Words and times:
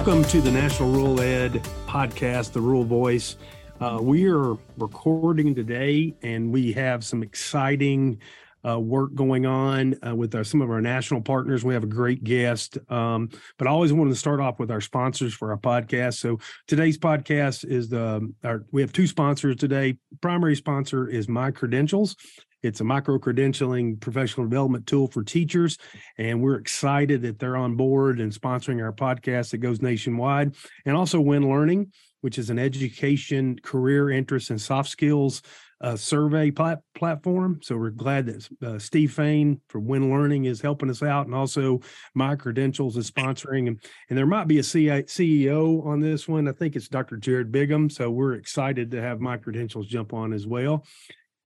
Welcome 0.00 0.24
to 0.30 0.40
the 0.40 0.50
National 0.50 0.90
Rural 0.90 1.20
Ed 1.20 1.62
podcast, 1.86 2.52
The 2.52 2.60
Rural 2.62 2.84
Voice. 2.84 3.36
Uh, 3.80 3.98
we 4.00 4.30
are 4.30 4.54
recording 4.78 5.54
today 5.54 6.14
and 6.22 6.50
we 6.50 6.72
have 6.72 7.04
some 7.04 7.22
exciting 7.22 8.18
uh, 8.66 8.80
work 8.80 9.14
going 9.14 9.44
on 9.44 9.94
uh, 10.02 10.16
with 10.16 10.34
our, 10.34 10.42
some 10.42 10.62
of 10.62 10.70
our 10.70 10.80
national 10.80 11.20
partners. 11.20 11.64
We 11.64 11.74
have 11.74 11.84
a 11.84 11.86
great 11.86 12.24
guest, 12.24 12.78
um, 12.90 13.28
but 13.58 13.68
I 13.68 13.70
always 13.72 13.92
wanted 13.92 14.12
to 14.12 14.16
start 14.16 14.40
off 14.40 14.58
with 14.58 14.70
our 14.70 14.80
sponsors 14.80 15.34
for 15.34 15.50
our 15.50 15.58
podcast. 15.58 16.14
So 16.14 16.38
today's 16.66 16.96
podcast 16.96 17.66
is 17.66 17.90
the 17.90 18.32
our, 18.42 18.64
we 18.72 18.80
have 18.80 18.94
two 18.94 19.06
sponsors 19.06 19.56
today. 19.56 19.98
Primary 20.22 20.56
sponsor 20.56 21.08
is 21.08 21.28
My 21.28 21.50
Credentials. 21.50 22.16
It's 22.62 22.80
a 22.80 22.84
micro 22.84 23.18
credentialing 23.18 24.00
professional 24.00 24.46
development 24.46 24.86
tool 24.86 25.08
for 25.08 25.22
teachers. 25.22 25.78
And 26.18 26.42
we're 26.42 26.56
excited 26.56 27.22
that 27.22 27.38
they're 27.38 27.56
on 27.56 27.76
board 27.76 28.20
and 28.20 28.32
sponsoring 28.32 28.82
our 28.82 28.92
podcast 28.92 29.50
that 29.50 29.58
goes 29.58 29.80
nationwide. 29.80 30.54
And 30.84 30.96
also 30.96 31.20
Win 31.20 31.48
Learning, 31.48 31.92
which 32.20 32.38
is 32.38 32.50
an 32.50 32.58
education, 32.58 33.58
career 33.62 34.10
interest, 34.10 34.50
and 34.50 34.60
soft 34.60 34.88
skills 34.88 35.42
uh, 35.80 35.96
survey 35.96 36.50
plat- 36.50 36.82
platform. 36.94 37.60
So 37.62 37.76
we're 37.76 37.90
glad 37.90 38.26
that 38.26 38.48
uh, 38.62 38.78
Steve 38.78 39.12
Fain 39.12 39.60
from 39.68 39.86
Win 39.86 40.10
Learning 40.10 40.44
is 40.44 40.60
helping 40.60 40.90
us 40.90 41.02
out, 41.02 41.26
and 41.26 41.34
also 41.34 41.80
My 42.14 42.36
Credentials 42.36 42.96
is 42.96 43.10
sponsoring. 43.10 43.68
And, 43.68 43.80
and 44.08 44.18
there 44.18 44.26
might 44.26 44.46
be 44.46 44.58
a 44.58 44.62
CEO 44.62 45.84
on 45.86 46.00
this 46.00 46.28
one. 46.28 46.48
I 46.48 46.52
think 46.52 46.76
it's 46.76 46.88
Dr. 46.88 47.16
Jared 47.16 47.50
Bigham. 47.50 47.90
So 47.90 48.10
we're 48.10 48.34
excited 48.34 48.90
to 48.90 49.00
have 49.00 49.20
My 49.20 49.36
Credentials 49.36 49.86
jump 49.86 50.12
on 50.12 50.32
as 50.32 50.46
well. 50.46 50.84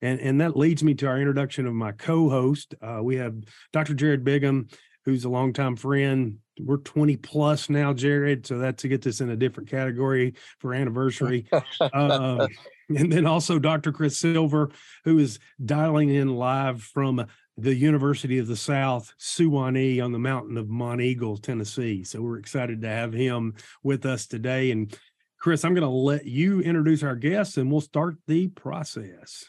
And, 0.02 0.20
and 0.20 0.40
that 0.40 0.56
leads 0.56 0.82
me 0.82 0.94
to 0.94 1.06
our 1.06 1.18
introduction 1.18 1.66
of 1.66 1.74
my 1.74 1.92
co-host. 1.92 2.74
Uh, 2.82 3.00
we 3.02 3.16
have 3.16 3.34
Dr. 3.72 3.94
Jared 3.94 4.24
Bigham, 4.24 4.68
who's 5.04 5.24
a 5.24 5.28
longtime 5.28 5.76
friend. 5.76 6.38
We're 6.60 6.78
20 6.78 7.16
plus 7.16 7.68
now, 7.68 7.92
Jared. 7.92 8.46
So 8.46 8.58
that's 8.58 8.82
to 8.82 8.88
get 8.88 9.02
this 9.02 9.20
in 9.20 9.30
a 9.30 9.36
different 9.36 9.68
category 9.68 10.34
for 10.58 10.74
anniversary. 10.74 11.46
uh, 11.80 12.46
and 12.88 13.12
then 13.12 13.26
also 13.26 13.58
Dr. 13.58 13.92
Chris 13.92 14.18
Silver, 14.18 14.70
who 15.04 15.18
is 15.18 15.38
dialing 15.64 16.10
in 16.10 16.28
live 16.28 16.82
from 16.82 17.26
the 17.56 17.74
University 17.74 18.38
of 18.38 18.46
the 18.46 18.56
South, 18.56 19.12
Sewanee 19.18 20.02
on 20.02 20.12
the 20.12 20.18
mountain 20.18 20.56
of 20.56 20.66
Monteagle, 20.66 21.40
Tennessee. 21.42 22.02
So 22.02 22.20
we're 22.20 22.38
excited 22.38 22.82
to 22.82 22.88
have 22.88 23.12
him 23.12 23.54
with 23.82 24.06
us 24.06 24.26
today. 24.26 24.70
And 24.70 24.96
Chris, 25.38 25.64
I'm 25.64 25.74
going 25.74 25.82
to 25.82 25.88
let 25.88 26.26
you 26.26 26.60
introduce 26.60 27.02
our 27.02 27.14
guests 27.14 27.56
and 27.56 27.70
we'll 27.70 27.80
start 27.80 28.16
the 28.26 28.48
process. 28.48 29.44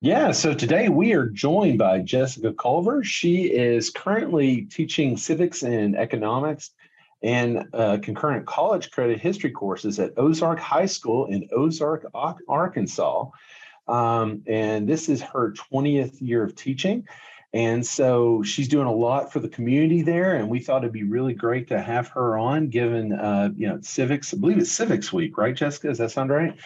Yeah, 0.00 0.30
so 0.30 0.54
today 0.54 0.88
we 0.88 1.12
are 1.14 1.26
joined 1.26 1.78
by 1.78 1.98
Jessica 1.98 2.52
Culver. 2.52 3.02
She 3.02 3.46
is 3.46 3.90
currently 3.90 4.62
teaching 4.66 5.16
civics 5.16 5.64
and 5.64 5.96
economics 5.96 6.70
and 7.24 7.66
uh, 7.72 7.98
concurrent 8.00 8.46
college 8.46 8.92
credit 8.92 9.20
history 9.20 9.50
courses 9.50 9.98
at 9.98 10.12
Ozark 10.16 10.60
High 10.60 10.86
School 10.86 11.26
in 11.26 11.48
Ozark, 11.50 12.06
Arkansas. 12.14 13.26
Um, 13.88 14.44
and 14.46 14.88
this 14.88 15.08
is 15.08 15.20
her 15.20 15.52
20th 15.54 16.20
year 16.20 16.44
of 16.44 16.54
teaching. 16.54 17.08
And 17.52 17.84
so 17.84 18.44
she's 18.44 18.68
doing 18.68 18.86
a 18.86 18.94
lot 18.94 19.32
for 19.32 19.40
the 19.40 19.48
community 19.48 20.02
there. 20.02 20.36
And 20.36 20.48
we 20.48 20.60
thought 20.60 20.84
it'd 20.84 20.92
be 20.92 21.02
really 21.02 21.34
great 21.34 21.66
to 21.68 21.82
have 21.82 22.06
her 22.10 22.38
on, 22.38 22.68
given, 22.68 23.14
uh, 23.14 23.50
you 23.56 23.66
know, 23.66 23.80
civics, 23.80 24.32
I 24.32 24.36
believe 24.36 24.58
it's 24.58 24.70
Civics 24.70 25.12
Week, 25.12 25.36
right, 25.36 25.56
Jessica? 25.56 25.88
Does 25.88 25.98
that 25.98 26.12
sound 26.12 26.30
right? 26.30 26.56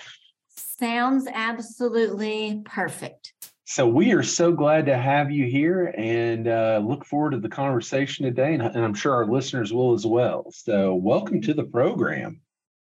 Sounds 0.78 1.28
absolutely 1.32 2.62
perfect. 2.64 3.34
So 3.64 3.86
we 3.86 4.12
are 4.12 4.22
so 4.22 4.52
glad 4.52 4.86
to 4.86 4.96
have 4.96 5.30
you 5.30 5.46
here 5.46 5.94
and 5.98 6.48
uh, 6.48 6.80
look 6.82 7.04
forward 7.04 7.32
to 7.32 7.40
the 7.40 7.48
conversation 7.48 8.24
today, 8.24 8.54
and, 8.54 8.62
and 8.62 8.82
I'm 8.82 8.94
sure 8.94 9.14
our 9.14 9.26
listeners 9.26 9.72
will 9.72 9.92
as 9.92 10.06
well. 10.06 10.46
So 10.50 10.94
welcome 10.94 11.42
to 11.42 11.52
the 11.52 11.64
program. 11.64 12.40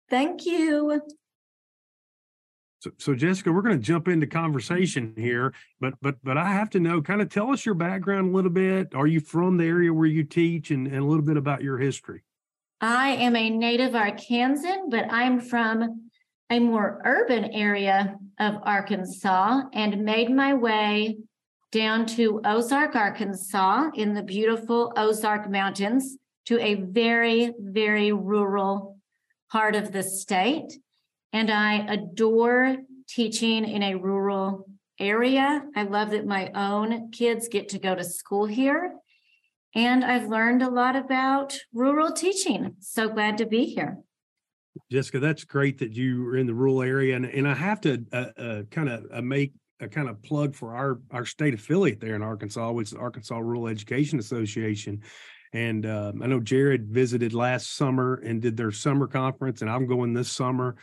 Thank 0.08 0.46
you. 0.46 1.02
So, 2.80 2.92
so 2.98 3.14
Jessica, 3.14 3.50
we're 3.50 3.62
going 3.62 3.78
to 3.78 3.84
jump 3.84 4.06
into 4.06 4.28
conversation 4.28 5.12
here, 5.16 5.52
but 5.80 5.94
but 6.00 6.16
but 6.22 6.38
I 6.38 6.52
have 6.52 6.70
to 6.70 6.80
know, 6.80 7.02
kind 7.02 7.20
of 7.20 7.28
tell 7.28 7.50
us 7.50 7.66
your 7.66 7.74
background 7.74 8.30
a 8.30 8.36
little 8.36 8.50
bit. 8.52 8.94
Are 8.94 9.08
you 9.08 9.18
from 9.18 9.56
the 9.56 9.64
area 9.64 9.92
where 9.92 10.06
you 10.06 10.22
teach, 10.22 10.70
and, 10.70 10.86
and 10.86 10.98
a 10.98 11.04
little 11.04 11.24
bit 11.24 11.36
about 11.36 11.62
your 11.62 11.78
history? 11.78 12.22
I 12.80 13.10
am 13.10 13.34
a 13.34 13.50
native 13.50 13.92
Arkansan, 13.92 14.90
but 14.90 15.12
I'm 15.12 15.40
from 15.40 16.10
a 16.50 16.58
more 16.58 17.00
urban 17.04 17.44
area 17.46 18.16
of 18.38 18.54
Arkansas 18.62 19.62
and 19.72 20.04
made 20.04 20.30
my 20.30 20.54
way 20.54 21.18
down 21.72 22.06
to 22.06 22.40
Ozark, 22.44 22.94
Arkansas, 22.94 23.90
in 23.94 24.14
the 24.14 24.22
beautiful 24.22 24.92
Ozark 24.96 25.50
Mountains, 25.50 26.16
to 26.46 26.60
a 26.60 26.74
very, 26.74 27.52
very 27.58 28.12
rural 28.12 28.98
part 29.50 29.74
of 29.74 29.92
the 29.92 30.02
state. 30.02 30.72
And 31.32 31.50
I 31.50 31.86
adore 31.88 32.76
teaching 33.08 33.64
in 33.64 33.82
a 33.82 33.96
rural 33.96 34.68
area. 35.00 35.62
I 35.74 35.82
love 35.82 36.10
that 36.10 36.26
my 36.26 36.50
own 36.54 37.10
kids 37.10 37.48
get 37.48 37.70
to 37.70 37.78
go 37.78 37.94
to 37.94 38.04
school 38.04 38.46
here. 38.46 38.94
And 39.74 40.04
I've 40.04 40.28
learned 40.28 40.62
a 40.62 40.70
lot 40.70 40.94
about 40.94 41.58
rural 41.72 42.12
teaching. 42.12 42.76
So 42.78 43.08
glad 43.08 43.38
to 43.38 43.46
be 43.46 43.64
here. 43.64 43.98
Jessica, 44.90 45.20
that's 45.20 45.44
great 45.44 45.78
that 45.78 45.92
you 45.92 46.26
are 46.28 46.36
in 46.36 46.46
the 46.46 46.54
rural 46.54 46.82
area, 46.82 47.16
and 47.16 47.26
and 47.26 47.46
I 47.46 47.54
have 47.54 47.80
to 47.82 48.04
uh, 48.12 48.26
uh, 48.36 48.62
kind 48.70 48.88
of 48.88 49.06
uh, 49.12 49.22
make 49.22 49.52
a 49.80 49.88
kind 49.88 50.08
of 50.08 50.22
plug 50.22 50.54
for 50.54 50.74
our 50.74 51.00
our 51.10 51.26
state 51.26 51.54
affiliate 51.54 52.00
there 52.00 52.14
in 52.14 52.22
Arkansas, 52.22 52.72
which 52.72 52.88
is 52.88 52.94
Arkansas 52.94 53.38
Rural 53.38 53.68
Education 53.68 54.18
Association. 54.18 55.02
And 55.52 55.86
um, 55.86 56.20
I 56.20 56.26
know 56.26 56.40
Jared 56.40 56.88
visited 56.88 57.32
last 57.32 57.76
summer 57.76 58.16
and 58.24 58.42
did 58.42 58.56
their 58.56 58.72
summer 58.72 59.06
conference, 59.06 59.62
and 59.62 59.70
I'm 59.70 59.86
going 59.86 60.12
this 60.12 60.32
summer. 60.32 60.76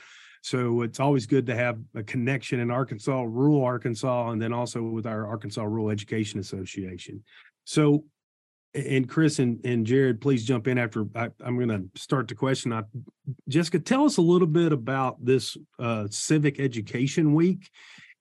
So 0.43 0.81
it's 0.81 0.99
always 0.99 1.27
good 1.27 1.45
to 1.47 1.55
have 1.55 1.77
a 1.93 2.01
connection 2.01 2.61
in 2.61 2.71
Arkansas, 2.71 3.21
rural 3.27 3.63
Arkansas, 3.63 4.31
and 4.31 4.41
then 4.41 4.53
also 4.53 4.81
with 4.81 5.05
our 5.05 5.27
Arkansas 5.27 5.63
Rural 5.63 5.89
Education 5.89 6.39
Association. 6.39 7.23
So 7.65 8.05
and 8.73 9.09
Chris 9.09 9.39
and, 9.39 9.63
and 9.65 9.85
Jared, 9.85 10.21
please 10.21 10.45
jump 10.45 10.67
in 10.67 10.77
after 10.77 11.05
I, 11.15 11.29
am 11.45 11.57
going 11.57 11.69
to 11.69 12.01
start 12.01 12.27
the 12.27 12.35
question. 12.35 12.71
I, 12.71 12.83
Jessica, 13.49 13.79
tell 13.79 14.05
us 14.05 14.17
a 14.17 14.21
little 14.21 14.47
bit 14.47 14.71
about 14.71 15.23
this 15.23 15.57
uh, 15.79 16.07
Civic 16.09 16.59
Education 16.59 17.33
Week 17.33 17.69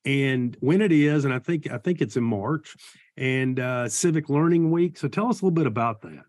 and 0.04 0.56
when 0.60 0.82
it 0.82 0.92
is. 0.92 1.24
And 1.24 1.32
I 1.32 1.38
think 1.38 1.70
I 1.70 1.78
think 1.78 2.00
it's 2.00 2.16
in 2.16 2.24
March 2.24 2.74
and 3.16 3.60
uh, 3.60 3.88
Civic 3.88 4.28
Learning 4.28 4.70
Week. 4.70 4.98
So 4.98 5.08
tell 5.08 5.28
us 5.28 5.40
a 5.40 5.44
little 5.44 5.54
bit 5.54 5.66
about 5.66 6.02
that. 6.02 6.24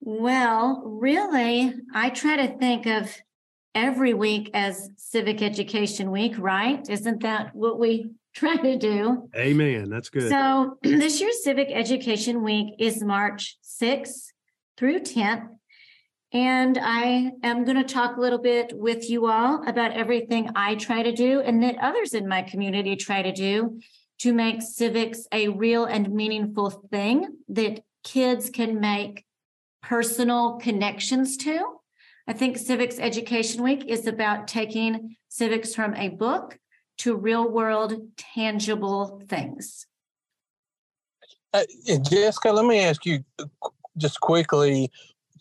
Well, 0.00 0.82
really, 0.84 1.74
I 1.94 2.10
try 2.10 2.36
to 2.36 2.58
think 2.58 2.86
of 2.86 3.14
every 3.74 4.14
week 4.14 4.50
as 4.52 4.90
Civic 4.96 5.42
Education 5.42 6.10
Week, 6.10 6.34
right? 6.38 6.86
Isn't 6.88 7.22
that 7.22 7.54
what 7.54 7.78
we 7.78 8.10
try 8.34 8.56
to 8.56 8.76
do. 8.76 9.28
Amen. 9.36 9.88
That's 9.88 10.10
good. 10.10 10.28
So 10.28 10.78
this 10.82 11.20
year's 11.20 11.42
Civic 11.42 11.68
Education 11.70 12.42
Week 12.42 12.74
is 12.78 13.02
March 13.02 13.56
6th 13.62 14.32
through 14.76 15.00
10th. 15.00 15.48
And 16.32 16.78
I 16.82 17.30
am 17.44 17.64
going 17.64 17.76
to 17.76 17.84
talk 17.84 18.16
a 18.16 18.20
little 18.20 18.40
bit 18.40 18.72
with 18.76 19.08
you 19.08 19.28
all 19.28 19.62
about 19.68 19.92
everything 19.92 20.50
I 20.56 20.74
try 20.74 21.04
to 21.04 21.12
do 21.12 21.40
and 21.40 21.62
that 21.62 21.76
others 21.80 22.12
in 22.12 22.26
my 22.26 22.42
community 22.42 22.96
try 22.96 23.22
to 23.22 23.30
do 23.30 23.80
to 24.18 24.32
make 24.32 24.60
civics 24.60 25.28
a 25.30 25.48
real 25.48 25.84
and 25.84 26.12
meaningful 26.12 26.70
thing 26.70 27.36
that 27.48 27.84
kids 28.02 28.50
can 28.50 28.80
make 28.80 29.24
personal 29.80 30.54
connections 30.54 31.36
to. 31.36 31.60
I 32.26 32.32
think 32.32 32.56
Civics 32.56 32.98
Education 32.98 33.62
Week 33.62 33.84
is 33.86 34.06
about 34.06 34.48
taking 34.48 35.16
civics 35.28 35.74
from 35.74 35.94
a 35.94 36.08
book 36.08 36.58
to 36.98 37.16
real 37.16 37.48
world 37.48 37.94
tangible 38.16 39.22
things. 39.28 39.86
Uh, 41.52 41.64
Jessica, 42.02 42.50
let 42.50 42.64
me 42.64 42.80
ask 42.80 43.06
you 43.06 43.24
just 43.96 44.20
quickly 44.20 44.90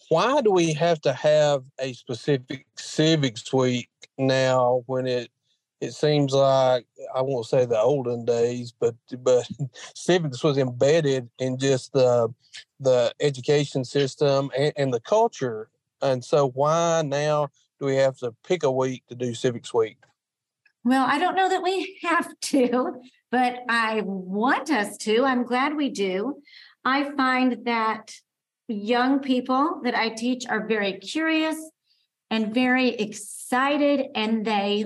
why 0.10 0.42
do 0.42 0.52
we 0.52 0.74
have 0.74 1.02
to 1.02 1.14
have 1.14 1.64
a 1.80 1.94
specific 1.94 2.68
civics 2.78 3.52
week 3.52 3.90
now 4.18 4.84
when 4.86 5.08
it 5.08 5.32
it 5.82 5.94
seems 5.94 6.34
like 6.34 6.86
I 7.14 7.22
won't 7.22 7.46
say 7.46 7.66
the 7.66 7.80
olden 7.80 8.24
days, 8.24 8.72
but 8.72 8.96
but 9.20 9.46
civics 9.96 10.44
was 10.44 10.58
embedded 10.58 11.30
in 11.40 11.58
just 11.58 11.92
the 11.92 12.34
the 12.80 13.14
education 13.20 13.84
system 13.84 14.50
and, 14.58 14.72
and 14.78 14.94
the 14.94 15.02
culture. 15.02 15.70
And 16.02 16.24
so 16.24 16.50
why 16.50 17.02
now 17.06 17.50
do 17.80 17.86
we 17.86 17.96
have 17.96 18.18
to 18.20 18.34
pick 18.48 18.64
a 18.64 18.72
week 18.72 19.04
to 19.08 19.16
do 19.16 19.34
civics 19.34 19.74
week? 19.74 19.98
Well, 20.84 21.06
I 21.08 21.18
don't 21.18 21.36
know 21.36 21.50
that 21.50 21.64
we 21.64 21.98
have 22.04 22.30
to, 22.42 23.02
but 23.32 23.60
I 23.70 24.02
want 24.04 24.70
us 24.70 24.98
to. 24.98 25.24
I'm 25.24 25.44
glad 25.44 25.76
we 25.76 25.90
do. 25.90 26.42
I 26.84 27.12
find 27.16 27.66
that 27.66 28.14
young 28.68 29.20
people 29.20 29.82
that 29.84 29.96
I 29.96 30.10
teach 30.10 30.46
are 30.48 30.68
very 30.68 30.94
curious 30.94 31.58
and 32.30 32.54
very 32.54 32.90
excited, 32.90 34.08
and 34.16 34.46
they 34.46 34.86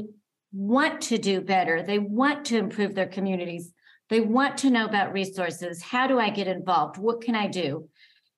want 0.51 1.01
to 1.01 1.17
do 1.17 1.41
better. 1.41 1.81
They 1.81 1.99
want 1.99 2.45
to 2.45 2.57
improve 2.57 2.93
their 2.93 3.07
communities. 3.07 3.71
They 4.09 4.19
want 4.19 4.57
to 4.59 4.69
know 4.69 4.85
about 4.85 5.13
resources. 5.13 5.81
How 5.81 6.07
do 6.07 6.19
I 6.19 6.29
get 6.29 6.47
involved? 6.47 6.97
What 6.97 7.21
can 7.21 7.35
I 7.35 7.47
do? 7.47 7.89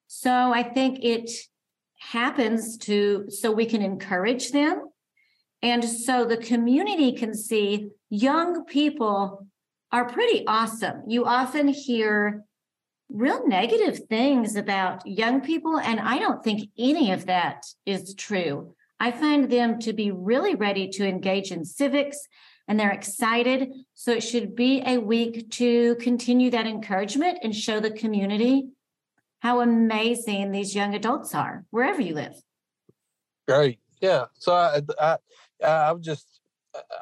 So 0.08 0.32
I 0.32 0.64
think 0.64 1.00
it 1.04 1.30
happens 2.00 2.78
to 2.78 3.26
so 3.30 3.52
we 3.52 3.66
can 3.66 3.82
encourage 3.82 4.52
them 4.52 4.89
and 5.62 5.84
so 5.84 6.26
the 6.26 6.38
community 6.38 7.12
can 7.14 7.34
see 7.34 7.90
young 8.10 8.66
people 8.66 9.48
are 9.92 10.08
pretty 10.08 10.46
awesome. 10.48 11.04
You 11.08 11.26
often 11.26 11.68
hear 11.68 12.46
real 13.10 13.48
negative 13.48 14.06
things 14.08 14.56
about 14.56 15.06
young 15.06 15.42
people, 15.42 15.80
and 15.80 16.00
I 16.00 16.20
don't 16.20 16.44
think 16.44 16.70
any 16.78 17.12
of 17.12 17.26
that 17.26 17.66
is 17.86 18.14
true. 18.14 18.76
I 19.00 19.12
find 19.12 19.50
them 19.50 19.80
to 19.80 19.94
be 19.94 20.12
really 20.12 20.56
ready 20.56 20.90
to 20.90 21.08
engage 21.08 21.52
in 21.52 21.66
civics 21.66 22.28
and 22.68 22.80
they're 22.80 22.92
excited. 22.92 23.74
So 23.96 24.12
it 24.12 24.22
should 24.22 24.56
be 24.56 24.84
a 24.86 25.00
week 25.00 25.50
to 25.52 25.96
continue 25.96 26.52
that 26.52 26.68
encouragement 26.68 27.40
and 27.42 27.54
show 27.54 27.80
the 27.80 27.92
community 27.92 28.70
how 29.40 29.62
amazing 29.62 30.52
these 30.52 30.76
young 30.76 30.94
adults 30.94 31.34
are, 31.34 31.66
wherever 31.72 32.02
you 32.02 32.14
live. 32.14 32.36
Great. 33.48 33.80
Yeah. 34.02 34.26
So 34.38 34.54
I, 34.54 34.82
I, 35.00 35.18
I 35.64 35.94
just, 36.00 36.42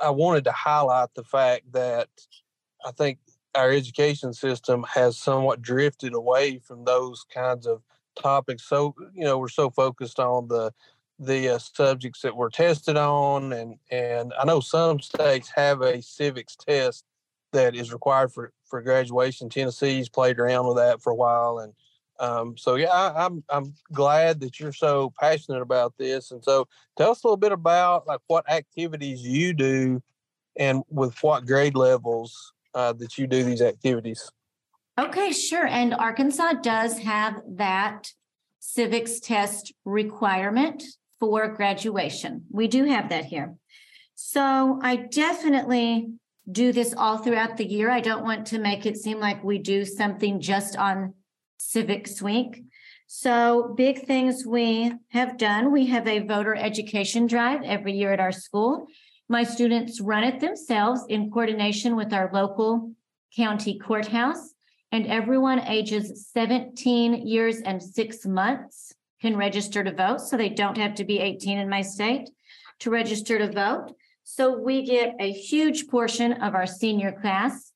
I 0.01 0.09
wanted 0.09 0.43
to 0.45 0.51
highlight 0.51 1.13
the 1.15 1.23
fact 1.23 1.71
that 1.73 2.09
I 2.85 2.91
think 2.91 3.19
our 3.55 3.71
education 3.71 4.33
system 4.33 4.85
has 4.93 5.17
somewhat 5.17 5.61
drifted 5.61 6.13
away 6.13 6.59
from 6.59 6.85
those 6.85 7.25
kinds 7.33 7.65
of 7.65 7.81
topics. 8.15 8.63
So, 8.63 8.95
you 9.13 9.23
know, 9.23 9.37
we're 9.37 9.47
so 9.47 9.69
focused 9.69 10.19
on 10.19 10.47
the, 10.47 10.71
the 11.19 11.49
uh, 11.49 11.57
subjects 11.57 12.21
that 12.21 12.35
we're 12.35 12.49
tested 12.49 12.95
on 12.95 13.51
and 13.51 13.75
and 13.89 14.33
I 14.39 14.45
know 14.45 14.59
some 14.59 14.99
states 14.99 15.51
have 15.55 15.81
a 15.81 16.01
civics 16.01 16.55
test 16.55 17.05
that 17.53 17.75
is 17.75 17.91
required 17.91 18.31
for 18.31 18.53
for 18.65 18.81
graduation 18.81 19.49
Tennessee's 19.49 20.09
played 20.09 20.37
around 20.37 20.67
with 20.67 20.77
that 20.77 21.01
for 21.01 21.11
a 21.11 21.15
while 21.15 21.57
and 21.57 21.73
um, 22.19 22.57
so 22.57 22.75
yeah, 22.75 22.89
I, 22.89 23.25
am 23.25 23.43
I'm, 23.49 23.65
I'm 23.65 23.73
glad 23.91 24.39
that 24.41 24.59
you're 24.59 24.73
so 24.73 25.13
passionate 25.19 25.61
about 25.61 25.93
this. 25.97 26.31
And 26.31 26.43
so 26.43 26.67
tell 26.97 27.11
us 27.11 27.23
a 27.23 27.27
little 27.27 27.37
bit 27.37 27.51
about 27.51 28.07
like 28.07 28.21
what 28.27 28.49
activities 28.49 29.21
you 29.21 29.53
do 29.53 30.01
and 30.57 30.83
with 30.89 31.15
what 31.21 31.45
grade 31.45 31.75
levels 31.75 32.53
uh, 32.73 32.93
that 32.93 33.17
you 33.17 33.27
do 33.27 33.43
these 33.43 33.61
activities. 33.61 34.31
Okay, 34.99 35.31
sure. 35.31 35.67
And 35.67 35.93
Arkansas 35.93 36.53
does 36.63 36.97
have 36.99 37.41
that 37.55 38.11
civics 38.59 39.19
test 39.19 39.73
requirement 39.85 40.83
for 41.19 41.47
graduation. 41.47 42.45
We 42.51 42.67
do 42.67 42.85
have 42.85 43.09
that 43.09 43.25
here. 43.25 43.55
So 44.15 44.79
I 44.81 44.95
definitely 44.95 46.09
do 46.51 46.71
this 46.71 46.93
all 46.97 47.17
throughout 47.17 47.57
the 47.57 47.65
year. 47.65 47.91
I 47.91 47.99
don't 47.99 48.23
want 48.23 48.47
to 48.47 48.59
make 48.59 48.85
it 48.85 48.97
seem 48.97 49.19
like 49.19 49.43
we 49.43 49.59
do 49.59 49.85
something 49.85 50.39
just 50.39 50.77
on 50.77 51.13
Civics 51.57 52.21
Week. 52.21 52.63
So, 53.07 53.73
big 53.77 54.05
things 54.05 54.45
we 54.45 54.93
have 55.09 55.37
done 55.37 55.71
we 55.71 55.85
have 55.87 56.07
a 56.07 56.19
voter 56.19 56.55
education 56.55 57.25
drive 57.25 57.61
every 57.63 57.93
year 57.93 58.11
at 58.11 58.19
our 58.19 58.31
school. 58.31 58.87
My 59.29 59.43
students 59.43 60.01
run 60.01 60.23
it 60.23 60.39
themselves 60.39 61.05
in 61.07 61.31
coordination 61.31 61.95
with 61.95 62.13
our 62.13 62.29
local 62.33 62.91
county 63.35 63.79
courthouse, 63.79 64.53
and 64.91 65.07
everyone 65.07 65.59
ages 65.61 66.29
17 66.33 67.25
years 67.25 67.61
and 67.61 67.81
six 67.81 68.25
months 68.25 68.93
can 69.21 69.37
register 69.37 69.83
to 69.83 69.93
vote. 69.93 70.19
So, 70.19 70.35
they 70.35 70.49
don't 70.49 70.77
have 70.77 70.95
to 70.95 71.05
be 71.05 71.19
18 71.19 71.57
in 71.57 71.69
my 71.69 71.81
state 71.81 72.29
to 72.79 72.89
register 72.89 73.37
to 73.37 73.51
vote. 73.51 73.93
So, 74.23 74.57
we 74.57 74.85
get 74.85 75.15
a 75.19 75.31
huge 75.31 75.87
portion 75.87 76.33
of 76.33 76.55
our 76.55 76.67
senior 76.67 77.13
class 77.13 77.71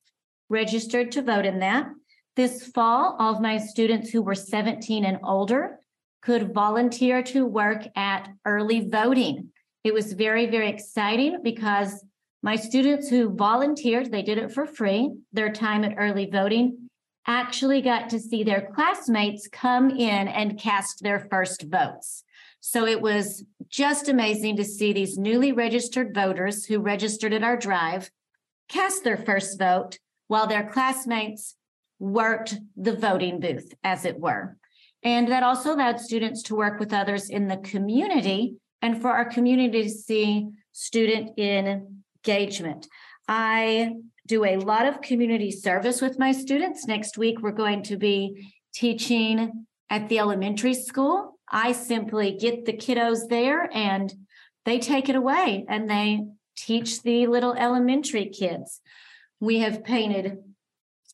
registered 0.50 1.10
to 1.12 1.22
vote 1.22 1.46
in 1.46 1.60
that. 1.60 1.88
This 2.34 2.66
fall, 2.66 3.16
all 3.18 3.34
of 3.34 3.42
my 3.42 3.58
students 3.58 4.10
who 4.10 4.22
were 4.22 4.34
17 4.34 5.04
and 5.04 5.18
older 5.22 5.80
could 6.22 6.54
volunteer 6.54 7.22
to 7.24 7.44
work 7.44 7.82
at 7.94 8.28
early 8.46 8.88
voting. 8.88 9.50
It 9.84 9.92
was 9.92 10.14
very, 10.14 10.46
very 10.46 10.70
exciting 10.70 11.40
because 11.42 12.04
my 12.42 12.56
students 12.56 13.08
who 13.10 13.34
volunteered, 13.34 14.10
they 14.10 14.22
did 14.22 14.38
it 14.38 14.50
for 14.50 14.64
free, 14.64 15.12
their 15.32 15.52
time 15.52 15.84
at 15.84 15.94
early 15.98 16.26
voting, 16.30 16.88
actually 17.26 17.82
got 17.82 18.08
to 18.10 18.18
see 18.18 18.42
their 18.42 18.70
classmates 18.74 19.46
come 19.46 19.90
in 19.90 20.28
and 20.28 20.58
cast 20.58 21.02
their 21.02 21.20
first 21.30 21.64
votes. 21.70 22.24
So 22.60 22.86
it 22.86 23.02
was 23.02 23.44
just 23.68 24.08
amazing 24.08 24.56
to 24.56 24.64
see 24.64 24.92
these 24.92 25.18
newly 25.18 25.52
registered 25.52 26.14
voters 26.14 26.64
who 26.64 26.78
registered 26.78 27.32
at 27.32 27.44
our 27.44 27.56
drive 27.56 28.10
cast 28.68 29.04
their 29.04 29.16
first 29.16 29.58
vote 29.58 29.98
while 30.28 30.46
their 30.46 30.68
classmates 30.70 31.56
worked 32.02 32.58
the 32.76 32.96
voting 32.96 33.38
booth, 33.38 33.72
as 33.84 34.04
it 34.04 34.18
were. 34.18 34.56
And 35.04 35.28
that 35.28 35.44
also 35.44 35.72
allowed 35.72 36.00
students 36.00 36.42
to 36.44 36.56
work 36.56 36.80
with 36.80 36.92
others 36.92 37.30
in 37.30 37.46
the 37.46 37.58
community 37.58 38.56
and 38.82 39.00
for 39.00 39.10
our 39.10 39.24
community 39.24 39.84
to 39.84 39.88
see 39.88 40.48
student 40.72 41.38
engagement. 41.38 42.88
I 43.28 43.94
do 44.26 44.44
a 44.44 44.56
lot 44.56 44.86
of 44.86 45.00
community 45.00 45.52
service 45.52 46.00
with 46.00 46.18
my 46.18 46.32
students. 46.32 46.88
Next 46.88 47.16
week, 47.16 47.40
we're 47.40 47.52
going 47.52 47.84
to 47.84 47.96
be 47.96 48.50
teaching 48.74 49.66
at 49.88 50.08
the 50.08 50.18
elementary 50.18 50.74
school. 50.74 51.38
I 51.48 51.70
simply 51.70 52.36
get 52.36 52.64
the 52.64 52.72
kiddos 52.72 53.28
there 53.28 53.70
and 53.72 54.12
they 54.64 54.80
take 54.80 55.08
it 55.08 55.14
away 55.14 55.64
and 55.68 55.88
they 55.88 56.24
teach 56.56 57.02
the 57.02 57.28
little 57.28 57.52
elementary 57.52 58.28
kids. 58.28 58.80
We 59.38 59.60
have 59.60 59.84
painted 59.84 60.38